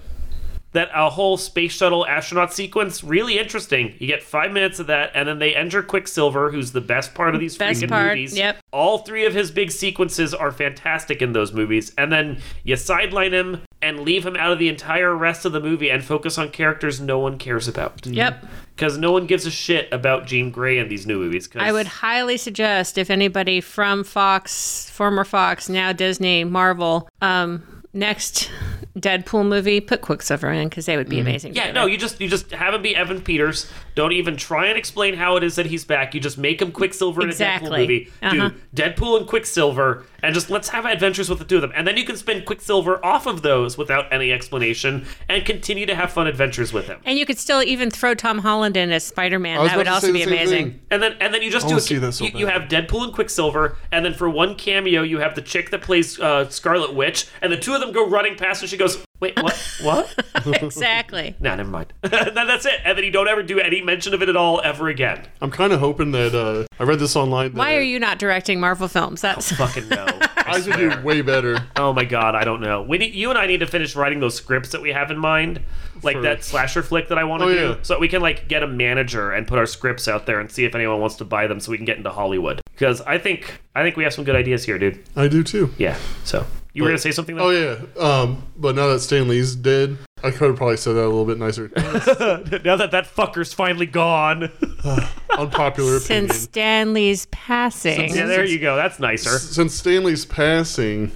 That 0.73 0.89
a 0.95 1.07
whole 1.11 1.37
space 1.37 1.71
shuttle 1.71 2.03
astronaut 2.07 2.51
sequence 2.51 3.03
really 3.03 3.37
interesting. 3.37 3.93
You 3.99 4.07
get 4.07 4.23
five 4.23 4.51
minutes 4.51 4.79
of 4.79 4.87
that, 4.87 5.11
and 5.13 5.27
then 5.27 5.37
they 5.37 5.53
enter 5.55 5.83
Quicksilver, 5.83 6.49
who's 6.49 6.71
the 6.71 6.81
best 6.81 7.13
part 7.13 7.35
of 7.35 7.39
these 7.41 7.55
Best 7.55 7.81
freaking 7.83 7.89
part, 7.89 8.07
movies. 8.09 8.35
yep. 8.35 8.57
All 8.71 8.97
three 8.99 9.25
of 9.27 9.35
his 9.35 9.51
big 9.51 9.69
sequences 9.69 10.33
are 10.33 10.51
fantastic 10.51 11.21
in 11.21 11.33
those 11.33 11.53
movies, 11.53 11.93
and 11.95 12.11
then 12.11 12.39
you 12.63 12.75
sideline 12.75 13.33
him 13.35 13.61
and 13.83 13.99
leave 13.99 14.25
him 14.25 14.35
out 14.35 14.51
of 14.51 14.59
the 14.59 14.69
entire 14.69 15.13
rest 15.15 15.45
of 15.45 15.51
the 15.51 15.59
movie 15.59 15.89
and 15.89 16.03
focus 16.03 16.37
on 16.37 16.49
characters 16.49 16.99
no 17.01 17.19
one 17.19 17.37
cares 17.37 17.67
about. 17.67 18.05
Yep. 18.05 18.45
Because 18.75 18.97
no 18.97 19.11
one 19.11 19.27
gives 19.27 19.45
a 19.45 19.51
shit 19.51 19.87
about 19.91 20.25
Jean 20.25 20.49
Grey 20.49 20.77
in 20.79 20.87
these 20.89 21.05
new 21.05 21.19
movies. 21.19 21.45
'cause- 21.47 21.61
I 21.61 21.71
would 21.71 21.85
highly 21.87 22.37
suggest 22.37 22.97
if 22.97 23.11
anybody 23.11 23.61
from 23.61 24.03
Fox, 24.03 24.89
former 24.91 25.23
Fox, 25.23 25.69
now 25.69 25.91
Disney, 25.91 26.43
Marvel, 26.43 27.07
um, 27.21 27.61
next 27.93 28.49
Deadpool 28.97 29.45
movie, 29.47 29.79
put 29.79 30.01
Quicksilver 30.01 30.51
in 30.51 30.69
because 30.69 30.85
they 30.87 30.97
would 30.97 31.09
be 31.09 31.19
amazing. 31.19 31.51
Mm-hmm. 31.51 31.57
Yeah, 31.57 31.67
together. 31.67 31.79
no, 31.81 31.85
you 31.91 31.97
just 31.97 32.19
you 32.21 32.27
just 32.27 32.49
have 32.51 32.73
him 32.73 32.81
be 32.81 32.95
Evan 32.95 33.21
Peters. 33.21 33.69
Don't 33.95 34.11
even 34.13 34.35
try 34.37 34.67
and 34.67 34.77
explain 34.77 35.13
how 35.15 35.35
it 35.37 35.43
is 35.43 35.55
that 35.55 35.67
he's 35.67 35.83
back. 35.85 36.13
You 36.15 36.19
just 36.19 36.37
make 36.39 36.61
him 36.61 36.71
Quicksilver 36.71 37.21
in 37.21 37.29
a 37.29 37.31
Deadpool 37.31 37.35
Exactly. 37.35 37.79
movie. 37.81 38.11
Uh-huh. 38.23 38.49
Do 38.49 38.81
Deadpool 38.81 39.17
and 39.19 39.27
Quicksilver, 39.27 40.05
and 40.23 40.33
just 40.33 40.49
let's 40.49 40.69
have 40.69 40.85
adventures 40.85 41.29
with 41.29 41.39
the 41.39 41.45
two 41.45 41.57
of 41.57 41.61
them. 41.61 41.71
And 41.75 41.85
then 41.85 41.97
you 41.97 42.05
can 42.05 42.17
spin 42.17 42.43
Quicksilver 42.45 43.05
off 43.05 43.27
of 43.27 43.41
those 43.41 43.77
without 43.77 44.11
any 44.11 44.31
explanation 44.31 45.05
and 45.29 45.45
continue 45.45 45.85
to 45.85 45.93
have 45.93 46.11
fun 46.11 46.25
adventures 46.25 46.73
with 46.73 46.87
him. 46.87 46.99
And 47.05 47.19
you 47.19 47.25
could 47.25 47.37
still 47.37 47.61
even 47.61 47.91
throw 47.91 48.15
Tom 48.15 48.39
Holland 48.39 48.77
in 48.77 48.91
as 48.91 49.03
Spider 49.03 49.37
Man. 49.37 49.63
That 49.65 49.77
would 49.77 49.87
also 49.87 50.11
be 50.11 50.23
amazing. 50.23 50.71
thing. 50.71 50.79
And 50.89 51.03
then 51.03 51.17
and 51.19 51.33
then 51.33 51.41
you 51.41 51.51
just 51.51 51.65
I 51.65 51.69
do 51.69 51.73
wanna 51.73 51.79
a, 51.79 51.81
see 51.81 51.97
that 51.97 52.13
so 52.13 52.25
you, 52.25 52.39
you 52.39 52.47
have 52.47 52.63
Deadpool 52.63 53.03
and 53.03 53.13
Quicksilver, 53.13 53.77
and 53.91 54.05
then 54.05 54.13
for 54.13 54.29
one 54.29 54.55
cameo 54.55 55.03
you 55.03 55.19
have 55.19 55.35
the 55.35 55.41
chick 55.41 55.69
that 55.71 55.81
plays 55.81 56.19
uh, 56.19 56.49
Scarlet 56.49 56.95
Witch, 56.95 57.27
and 57.41 57.51
the 57.51 57.57
two 57.57 57.73
of 57.73 57.81
them 57.81 57.91
go 57.91 58.07
running 58.07 58.35
past, 58.35 58.61
and 58.61 58.69
she 58.69 58.77
goes, 58.77 59.03
"Wait, 59.19 59.41
what? 59.41 59.55
what?" 59.81 60.25
exactly. 60.63 61.35
nah, 61.39 61.55
never 61.55 61.69
mind. 61.69 61.93
then 62.01 62.33
that's 62.33 62.65
it, 62.65 62.79
and 62.83 62.97
then 62.97 63.05
you 63.05 63.11
don't 63.11 63.27
ever 63.27 63.43
do 63.43 63.59
any 63.59 63.81
mention 63.81 64.13
of 64.13 64.21
it 64.21 64.29
at 64.29 64.35
all 64.35 64.61
ever 64.61 64.89
again. 64.89 65.25
I'm 65.41 65.51
kind 65.51 65.71
of 65.73 65.79
hoping 65.79 66.11
that 66.11 66.35
uh, 66.35 66.65
I 66.79 66.83
read 66.85 66.99
this 66.99 67.15
online. 67.15 67.53
That 67.53 67.57
Why 67.59 67.75
are 67.75 67.81
you 67.81 67.99
not 67.99 68.19
directing 68.19 68.59
Marvel 68.59 68.87
films? 68.87 69.21
That's 69.21 69.51
Fucking 69.53 69.89
no. 69.89 70.05
I 70.45 70.59
could 70.59 70.75
do 70.75 71.01
way 71.03 71.21
better. 71.21 71.57
Oh 71.77 71.93
my 71.93 72.03
god, 72.03 72.35
I 72.35 72.43
don't 72.43 72.59
know. 72.61 72.81
We 72.81 72.97
need, 72.97 73.13
you 73.13 73.29
and 73.29 73.39
I 73.39 73.47
need 73.47 73.59
to 73.61 73.67
finish 73.67 73.95
writing 73.95 74.19
those 74.19 74.35
scripts 74.35 74.69
that 74.69 74.81
we 74.81 74.91
have 74.91 75.09
in 75.09 75.17
mind, 75.17 75.61
like 76.03 76.17
For- 76.17 76.21
that 76.23 76.43
slasher 76.43 76.83
flick 76.83 77.07
that 77.09 77.17
I 77.17 77.23
want 77.23 77.41
to 77.43 77.47
Oh, 77.47 77.53
do, 77.53 77.55
yeah. 77.55 77.75
so 77.81 77.93
that 77.93 77.99
we 78.01 78.07
can 78.09 78.21
like 78.21 78.47
get 78.49 78.61
a 78.61 78.67
manager 78.67 79.31
and 79.31 79.47
put 79.47 79.57
our 79.57 79.65
scripts 79.65 80.07
out 80.07 80.25
there 80.25 80.39
and 80.39 80.51
see 80.51 80.65
if 80.65 80.75
anyone 80.75 80.99
wants 80.99 81.15
to 81.17 81.25
buy 81.25 81.47
them, 81.47 81.59
so 81.59 81.71
we 81.71 81.77
can 81.77 81.85
get 81.85 81.97
into 81.97 82.09
Hollywood. 82.09 82.61
Because 82.73 82.99
I 83.01 83.17
think 83.17 83.61
I 83.73 83.83
think 83.83 83.95
we 83.95 84.03
have 84.03 84.13
some 84.13 84.25
good 84.25 84.35
ideas 84.35 84.65
here, 84.65 84.77
dude. 84.77 85.01
I 85.15 85.27
do 85.29 85.43
too. 85.43 85.73
Yeah. 85.77 85.97
So 86.25 86.45
you 86.73 86.83
were 86.83 86.89
gonna 86.89 86.97
say 86.97 87.11
something? 87.11 87.35
Like 87.35 87.45
Oh 87.45 87.49
yeah. 87.49 88.01
Um, 88.01 88.43
but 88.57 88.75
now 88.75 88.87
that 88.87 88.99
Stan 88.99 89.27
Lee's 89.27 89.55
dead, 89.55 89.97
I 90.23 90.31
could 90.31 90.49
have 90.49 90.57
probably 90.57 90.77
said 90.77 90.93
that 90.93 91.03
a 91.03 91.09
little 91.09 91.25
bit 91.25 91.37
nicer. 91.37 91.67
now 91.75 92.75
that 92.75 92.89
that 92.91 93.05
fucker's 93.05 93.53
finally 93.53 93.85
gone. 93.85 94.51
Unpopular 95.37 95.97
opinion. 95.97 96.29
since 96.29 96.35
Stan 96.35 96.93
Lee's 96.93 97.27
passing. 97.27 98.13
yeah, 98.13 98.25
there 98.25 98.45
you 98.45 98.59
go. 98.59 98.75
That's 98.75 98.99
nicer. 98.99 99.39
Since 99.39 99.73
Stan 99.75 100.03
Lee's 100.03 100.25
passing 100.25 101.11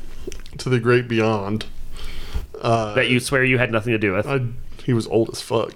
to 0.57 0.69
the 0.69 0.79
great 0.79 1.07
beyond, 1.07 1.65
uh, 2.61 2.93
That 2.95 3.09
you 3.09 3.19
swear 3.19 3.43
you 3.43 3.57
had 3.57 3.71
nothing 3.71 3.91
to 3.91 3.99
do 3.99 4.13
with. 4.13 4.27
I, 4.27 4.41
he 4.83 4.93
was 4.93 5.07
old 5.07 5.29
as 5.29 5.41
fuck. 5.41 5.73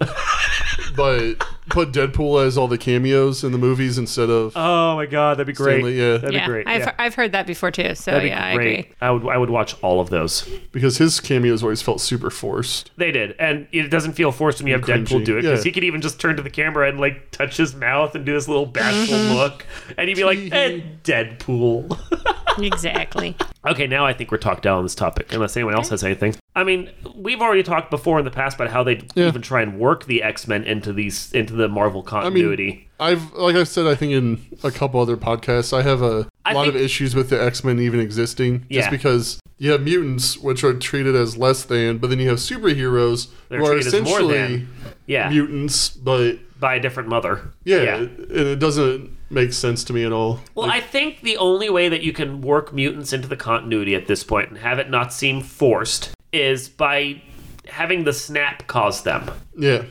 but 0.96 1.36
put 1.72 1.92
Deadpool 1.92 2.46
as 2.46 2.58
all 2.58 2.68
the 2.68 2.78
cameos 2.78 3.44
in 3.44 3.52
the 3.52 3.58
movies 3.58 3.98
instead 3.98 4.30
of 4.30 4.54
Oh 4.56 4.96
my 4.96 5.06
god, 5.08 5.36
that'd 5.38 5.48
be 5.48 5.54
great. 5.54 5.80
Stan 5.82 5.86
Lee, 5.86 6.00
yeah. 6.00 6.18
That'd 6.18 6.34
yeah, 6.34 6.46
be 6.46 6.52
great. 6.52 6.68
I've, 6.68 6.82
yeah. 6.82 6.96
I've 7.00 7.16
heard 7.16 7.32
that 7.32 7.48
before 7.48 7.72
too. 7.72 7.96
So 7.96 8.12
That'd 8.12 8.24
be 8.24 8.30
yeah, 8.30 8.46
I 8.46 8.52
agree. 8.52 8.90
I 9.02 9.10
would 9.12 9.26
I 9.28 9.38
would 9.38 9.50
watch 9.50 9.76
all 9.82 10.00
of 10.00 10.10
those. 10.10 10.48
because 10.72 10.98
his 10.98 11.20
cameos 11.20 11.64
always 11.64 11.82
felt 11.82 12.02
super 12.02 12.30
forced. 12.30 12.92
They 12.98 13.12
did, 13.12 13.36
and 13.40 13.68
it 13.72 13.90
doesn't 13.90 14.14
feel 14.14 14.32
forced 14.32 14.60
when 14.60 14.68
you 14.68 14.74
have 14.74 14.84
Cringy. 14.84 15.06
Deadpool 15.08 15.26
do 15.26 15.38
it 15.38 15.42
because 15.44 15.60
Yeah. 15.60 15.70
he 15.70 15.72
could 15.72 15.84
even 15.84 16.02
just 16.02 16.20
turn 16.20 16.36
to 16.36 16.42
the 16.44 16.50
camera 16.50 16.88
and 16.90 17.00
like 17.00 17.32
touch 17.32 17.58
his 17.58 17.74
mouth 17.74 18.14
and 18.16 18.26
do 18.26 18.34
this 18.34 18.48
little 18.48 18.66
bashful 18.66 19.18
look, 19.18 19.66
and 19.98 20.08
he'd 20.10 20.16
be 20.16 20.24
like, 20.24 20.38
eh, 20.52 20.82
"Deadpool." 21.04 21.98
Exactly. 22.60 23.36
okay, 23.66 23.88
now 23.88 24.06
I 24.06 24.12
think 24.12 24.30
we're 24.30 24.38
talked 24.38 24.66
out 24.66 24.78
on 24.78 24.84
this 24.84 24.94
topic. 24.94 25.32
Unless 25.32 25.56
anyone 25.56 25.74
else 25.74 25.88
has 25.88 26.04
anything. 26.04 26.36
I 26.54 26.66
mean, 26.66 26.90
we've 27.16 27.40
already 27.42 27.64
talked 27.64 27.90
before 27.90 28.20
in 28.20 28.26
the 28.26 28.32
past 28.32 28.56
about 28.56 28.70
how 28.70 28.84
they 28.84 29.02
Yeah. 29.16 29.28
even 29.30 29.42
try 29.42 29.62
and 29.62 29.80
work 29.80 30.06
the 30.06 30.22
X 30.22 30.48
Men 30.48 30.66
into 30.66 30.92
these 30.92 31.32
into 31.32 31.54
the 31.54 31.61
Marvel 31.68 32.02
I 32.02 32.04
mean, 32.04 32.24
continuity. 32.24 32.88
I've 33.00 33.34
like 33.34 33.56
I 33.56 33.64
said, 33.64 33.88
I 33.88 33.96
think 33.96 34.12
in 34.14 34.46
a 34.64 34.72
couple 34.72 35.00
other 35.00 35.18
podcasts, 35.18 35.76
I 35.78 35.82
have 35.82 36.02
a 36.02 36.28
I 36.46 36.54
lot 36.54 36.68
of 36.68 36.76
issues 36.76 37.16
with 37.16 37.30
the 37.30 37.42
X 37.42 37.64
Men 37.64 37.80
even 37.80 38.00
existing, 38.00 38.66
Yeah. 38.70 38.82
just 38.82 38.92
because 38.92 39.40
you 39.58 39.72
have 39.72 39.82
mutants, 39.82 40.38
which 40.38 40.64
are 40.64 40.74
treated 40.74 41.16
as 41.16 41.38
less 41.38 41.64
than, 41.64 41.98
but 42.00 42.10
then 42.10 42.20
you 42.20 42.30
have 42.30 42.40
superheroes 42.40 43.28
They're 43.50 43.60
who 43.60 43.66
are 43.66 43.74
treated 43.74 43.88
as 43.88 43.94
more 43.94 44.02
essentially 44.22 44.38
than. 44.38 44.70
yeah, 45.06 45.30
mutants, 45.30 45.90
but 45.90 46.38
by 46.60 46.76
a 46.76 46.80
different 46.80 47.10
mother. 47.10 47.52
yeah, 47.64 47.96
and 47.96 48.20
it 48.32 48.60
doesn't 48.60 49.16
make 49.30 49.54
sense 49.54 49.84
to 49.86 49.94
me 49.94 50.04
at 50.04 50.12
all. 50.12 50.40
Well, 50.56 50.70
I 50.70 50.80
think 50.80 51.22
the 51.22 51.38
only 51.38 51.70
way 51.70 51.90
that 51.90 52.02
you 52.04 52.12
can 52.14 52.42
work 52.42 52.74
mutants 52.74 53.14
into 53.14 53.28
the 53.28 53.38
continuity 53.38 53.96
at 53.96 54.06
this 54.08 54.24
point 54.24 54.50
and 54.50 54.58
have 54.60 54.78
it 54.78 54.90
not 54.90 55.14
seem 55.14 55.42
forced 55.42 56.12
is 56.34 56.68
by 56.70 57.22
having 57.68 58.04
the 58.04 58.14
snap 58.14 58.68
cause 58.68 59.04
them. 59.04 59.30
yeah, 59.58 59.84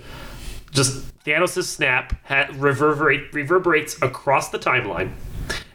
Just 0.73 1.05
Thanos' 1.25 1.65
snap 1.65 2.15
ha- 2.25 2.49
reverberate, 2.55 3.33
reverberates 3.33 4.01
across 4.03 4.49
the 4.51 4.59
timeline 4.59 5.13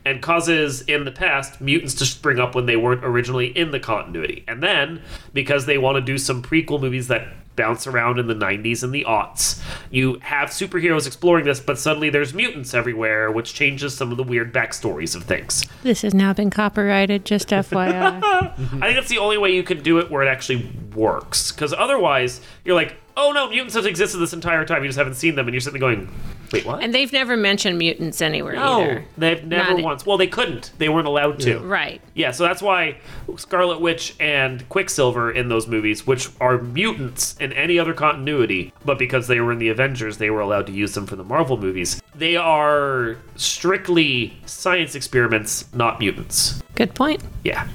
and 0.05 0.21
causes, 0.21 0.81
in 0.83 1.03
the 1.03 1.11
past, 1.11 1.59
mutants 1.59 1.95
to 1.95 2.05
spring 2.05 2.39
up 2.39 2.53
when 2.53 2.67
they 2.67 2.75
weren't 2.75 3.03
originally 3.03 3.47
in 3.57 3.71
the 3.71 3.79
continuity. 3.79 4.43
And 4.47 4.61
then, 4.61 5.01
because 5.33 5.65
they 5.65 5.79
want 5.79 5.95
to 5.95 6.01
do 6.01 6.19
some 6.19 6.43
prequel 6.43 6.79
movies 6.79 7.07
that 7.07 7.27
bounce 7.55 7.87
around 7.87 8.19
in 8.19 8.27
the 8.27 8.35
90s 8.35 8.83
and 8.83 8.93
the 8.93 9.03
aughts, 9.05 9.61
you 9.89 10.19
have 10.21 10.49
superheroes 10.49 11.07
exploring 11.07 11.45
this, 11.45 11.59
but 11.59 11.79
suddenly 11.79 12.11
there's 12.11 12.33
mutants 12.35 12.73
everywhere, 12.75 13.31
which 13.31 13.55
changes 13.55 13.95
some 13.97 14.11
of 14.11 14.17
the 14.17 14.23
weird 14.23 14.53
backstories 14.53 15.15
of 15.15 15.23
things. 15.23 15.65
This 15.81 16.03
has 16.03 16.13
now 16.13 16.33
been 16.33 16.51
copyrighted. 16.51 17.25
Just 17.25 17.49
FYI. 17.49 18.21
I 18.23 18.53
think 18.57 18.95
that's 18.95 19.09
the 19.09 19.17
only 19.17 19.39
way 19.39 19.55
you 19.55 19.63
can 19.63 19.81
do 19.81 19.97
it 19.97 20.11
where 20.11 20.21
it 20.21 20.27
actually 20.27 20.71
works. 20.93 21.51
Because 21.51 21.73
otherwise, 21.73 22.41
you're 22.63 22.75
like, 22.75 22.97
oh 23.17 23.31
no, 23.31 23.49
mutants 23.49 23.75
have 23.75 23.85
existed 23.85 24.19
this 24.19 24.33
entire 24.33 24.65
time. 24.65 24.83
You 24.83 24.89
just 24.89 24.97
haven't 24.97 25.15
seen 25.15 25.35
them, 25.35 25.47
and 25.47 25.53
you're 25.53 25.61
sitting 25.61 25.79
there 25.79 25.89
going, 25.89 26.09
wait, 26.51 26.65
what? 26.65 26.83
and 26.83 26.93
they've 26.93 27.11
never 27.11 27.37
mentioned 27.37 27.77
mutants 27.77 28.21
anywhere 28.21 28.53
no, 28.53 28.81
either. 28.81 29.05
they've 29.17 29.43
never 29.45 29.73
Not- 29.73 29.83
once. 29.83 30.05
Well, 30.05 30.17
they 30.17 30.27
couldn't. 30.27 30.71
They 30.77 30.89
weren't 30.89 31.07
allowed 31.07 31.39
to. 31.41 31.59
Right. 31.59 32.01
Yeah, 32.13 32.31
so 32.31 32.43
that's 32.43 32.61
why 32.61 32.97
Scarlet 33.37 33.81
Witch 33.81 34.15
and 34.19 34.67
Quicksilver 34.69 35.31
in 35.31 35.49
those 35.49 35.67
movies, 35.67 36.05
which 36.05 36.29
are 36.39 36.57
mutants 36.61 37.35
in 37.39 37.53
any 37.53 37.79
other 37.79 37.93
continuity, 37.93 38.73
but 38.83 38.99
because 38.99 39.27
they 39.27 39.39
were 39.39 39.51
in 39.51 39.59
the 39.59 39.69
Avengers, 39.69 40.17
they 40.17 40.29
were 40.29 40.41
allowed 40.41 40.67
to 40.67 40.73
use 40.73 40.93
them 40.93 41.05
for 41.05 41.15
the 41.15 41.23
Marvel 41.23 41.57
movies. 41.57 42.01
They 42.13 42.35
are 42.35 43.17
strictly 43.35 44.37
science 44.45 44.95
experiments, 44.95 45.73
not 45.73 45.99
mutants. 45.99 46.61
Good 46.75 46.93
point. 46.93 47.23
Yeah. 47.43 47.67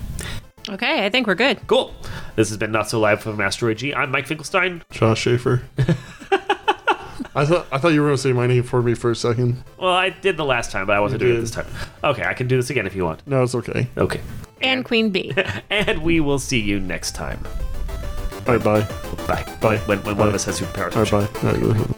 Okay, 0.69 1.05
I 1.05 1.09
think 1.09 1.27
we're 1.27 1.35
good. 1.35 1.59
Cool. 1.67 1.95
This 2.37 2.49
has 2.49 2.59
been 2.59 2.71
Not 2.73 2.89
So 2.89 3.01
Live 3.01 3.23
from 3.23 3.41
Asteroid 3.41 3.79
G. 3.79 3.95
I'm 3.95 4.11
Mike 4.11 4.27
Finkelstein. 4.27 4.83
Josh 4.91 5.21
Schaefer. 5.21 5.63
I 7.33 7.47
thought 7.47 7.67
I 7.71 7.79
thought 7.79 7.89
you 7.93 8.01
were 8.03 8.09
going 8.09 8.17
to 8.17 8.23
say 8.23 8.33
my 8.33 8.47
name 8.47 8.63
for 8.65 8.83
me 8.83 8.95
for 8.95 9.11
a 9.11 9.17
second. 9.17 9.63
Well, 9.79 9.93
I 9.93 10.11
did 10.11 10.37
the 10.37 10.45
last 10.45 10.71
time, 10.73 10.87
but 10.87 10.97
I 10.97 11.01
wasn't 11.01 11.23
You 11.23 11.29
doing 11.29 11.39
it 11.43 11.47
did. 11.47 11.49
this 11.49 11.51
time. 11.55 11.67
Okay, 12.03 12.25
I 12.25 12.35
can 12.35 12.49
do 12.49 12.57
this 12.57 12.71
again 12.71 12.87
if 12.87 12.95
you 12.95 13.05
want. 13.05 13.25
No, 13.27 13.43
it's 13.43 13.55
okay. 13.55 13.89
Okay. 13.97 14.21
And 14.63 14.85
Queen 14.85 15.11
Bee. 15.11 15.33
And 15.71 16.03
we 16.03 16.21
will 16.21 16.39
see 16.41 16.61
you 16.61 16.81
next 16.81 17.15
time. 17.15 17.41
All 18.49 18.57
right, 18.57 18.63
bye. 18.65 18.81
Bye. 19.27 19.45
Bye. 19.61 19.79
When, 19.87 19.99
when 20.03 20.17
one 20.17 20.27
of 20.29 20.33
Bye. 20.33 20.37
us 20.37 20.45
has 20.45 20.61
superpowers. 20.61 20.97
All 21.13 21.21
right, 21.21 21.33
bye. 21.35 21.49
All 21.51 21.73
right. 21.73 21.97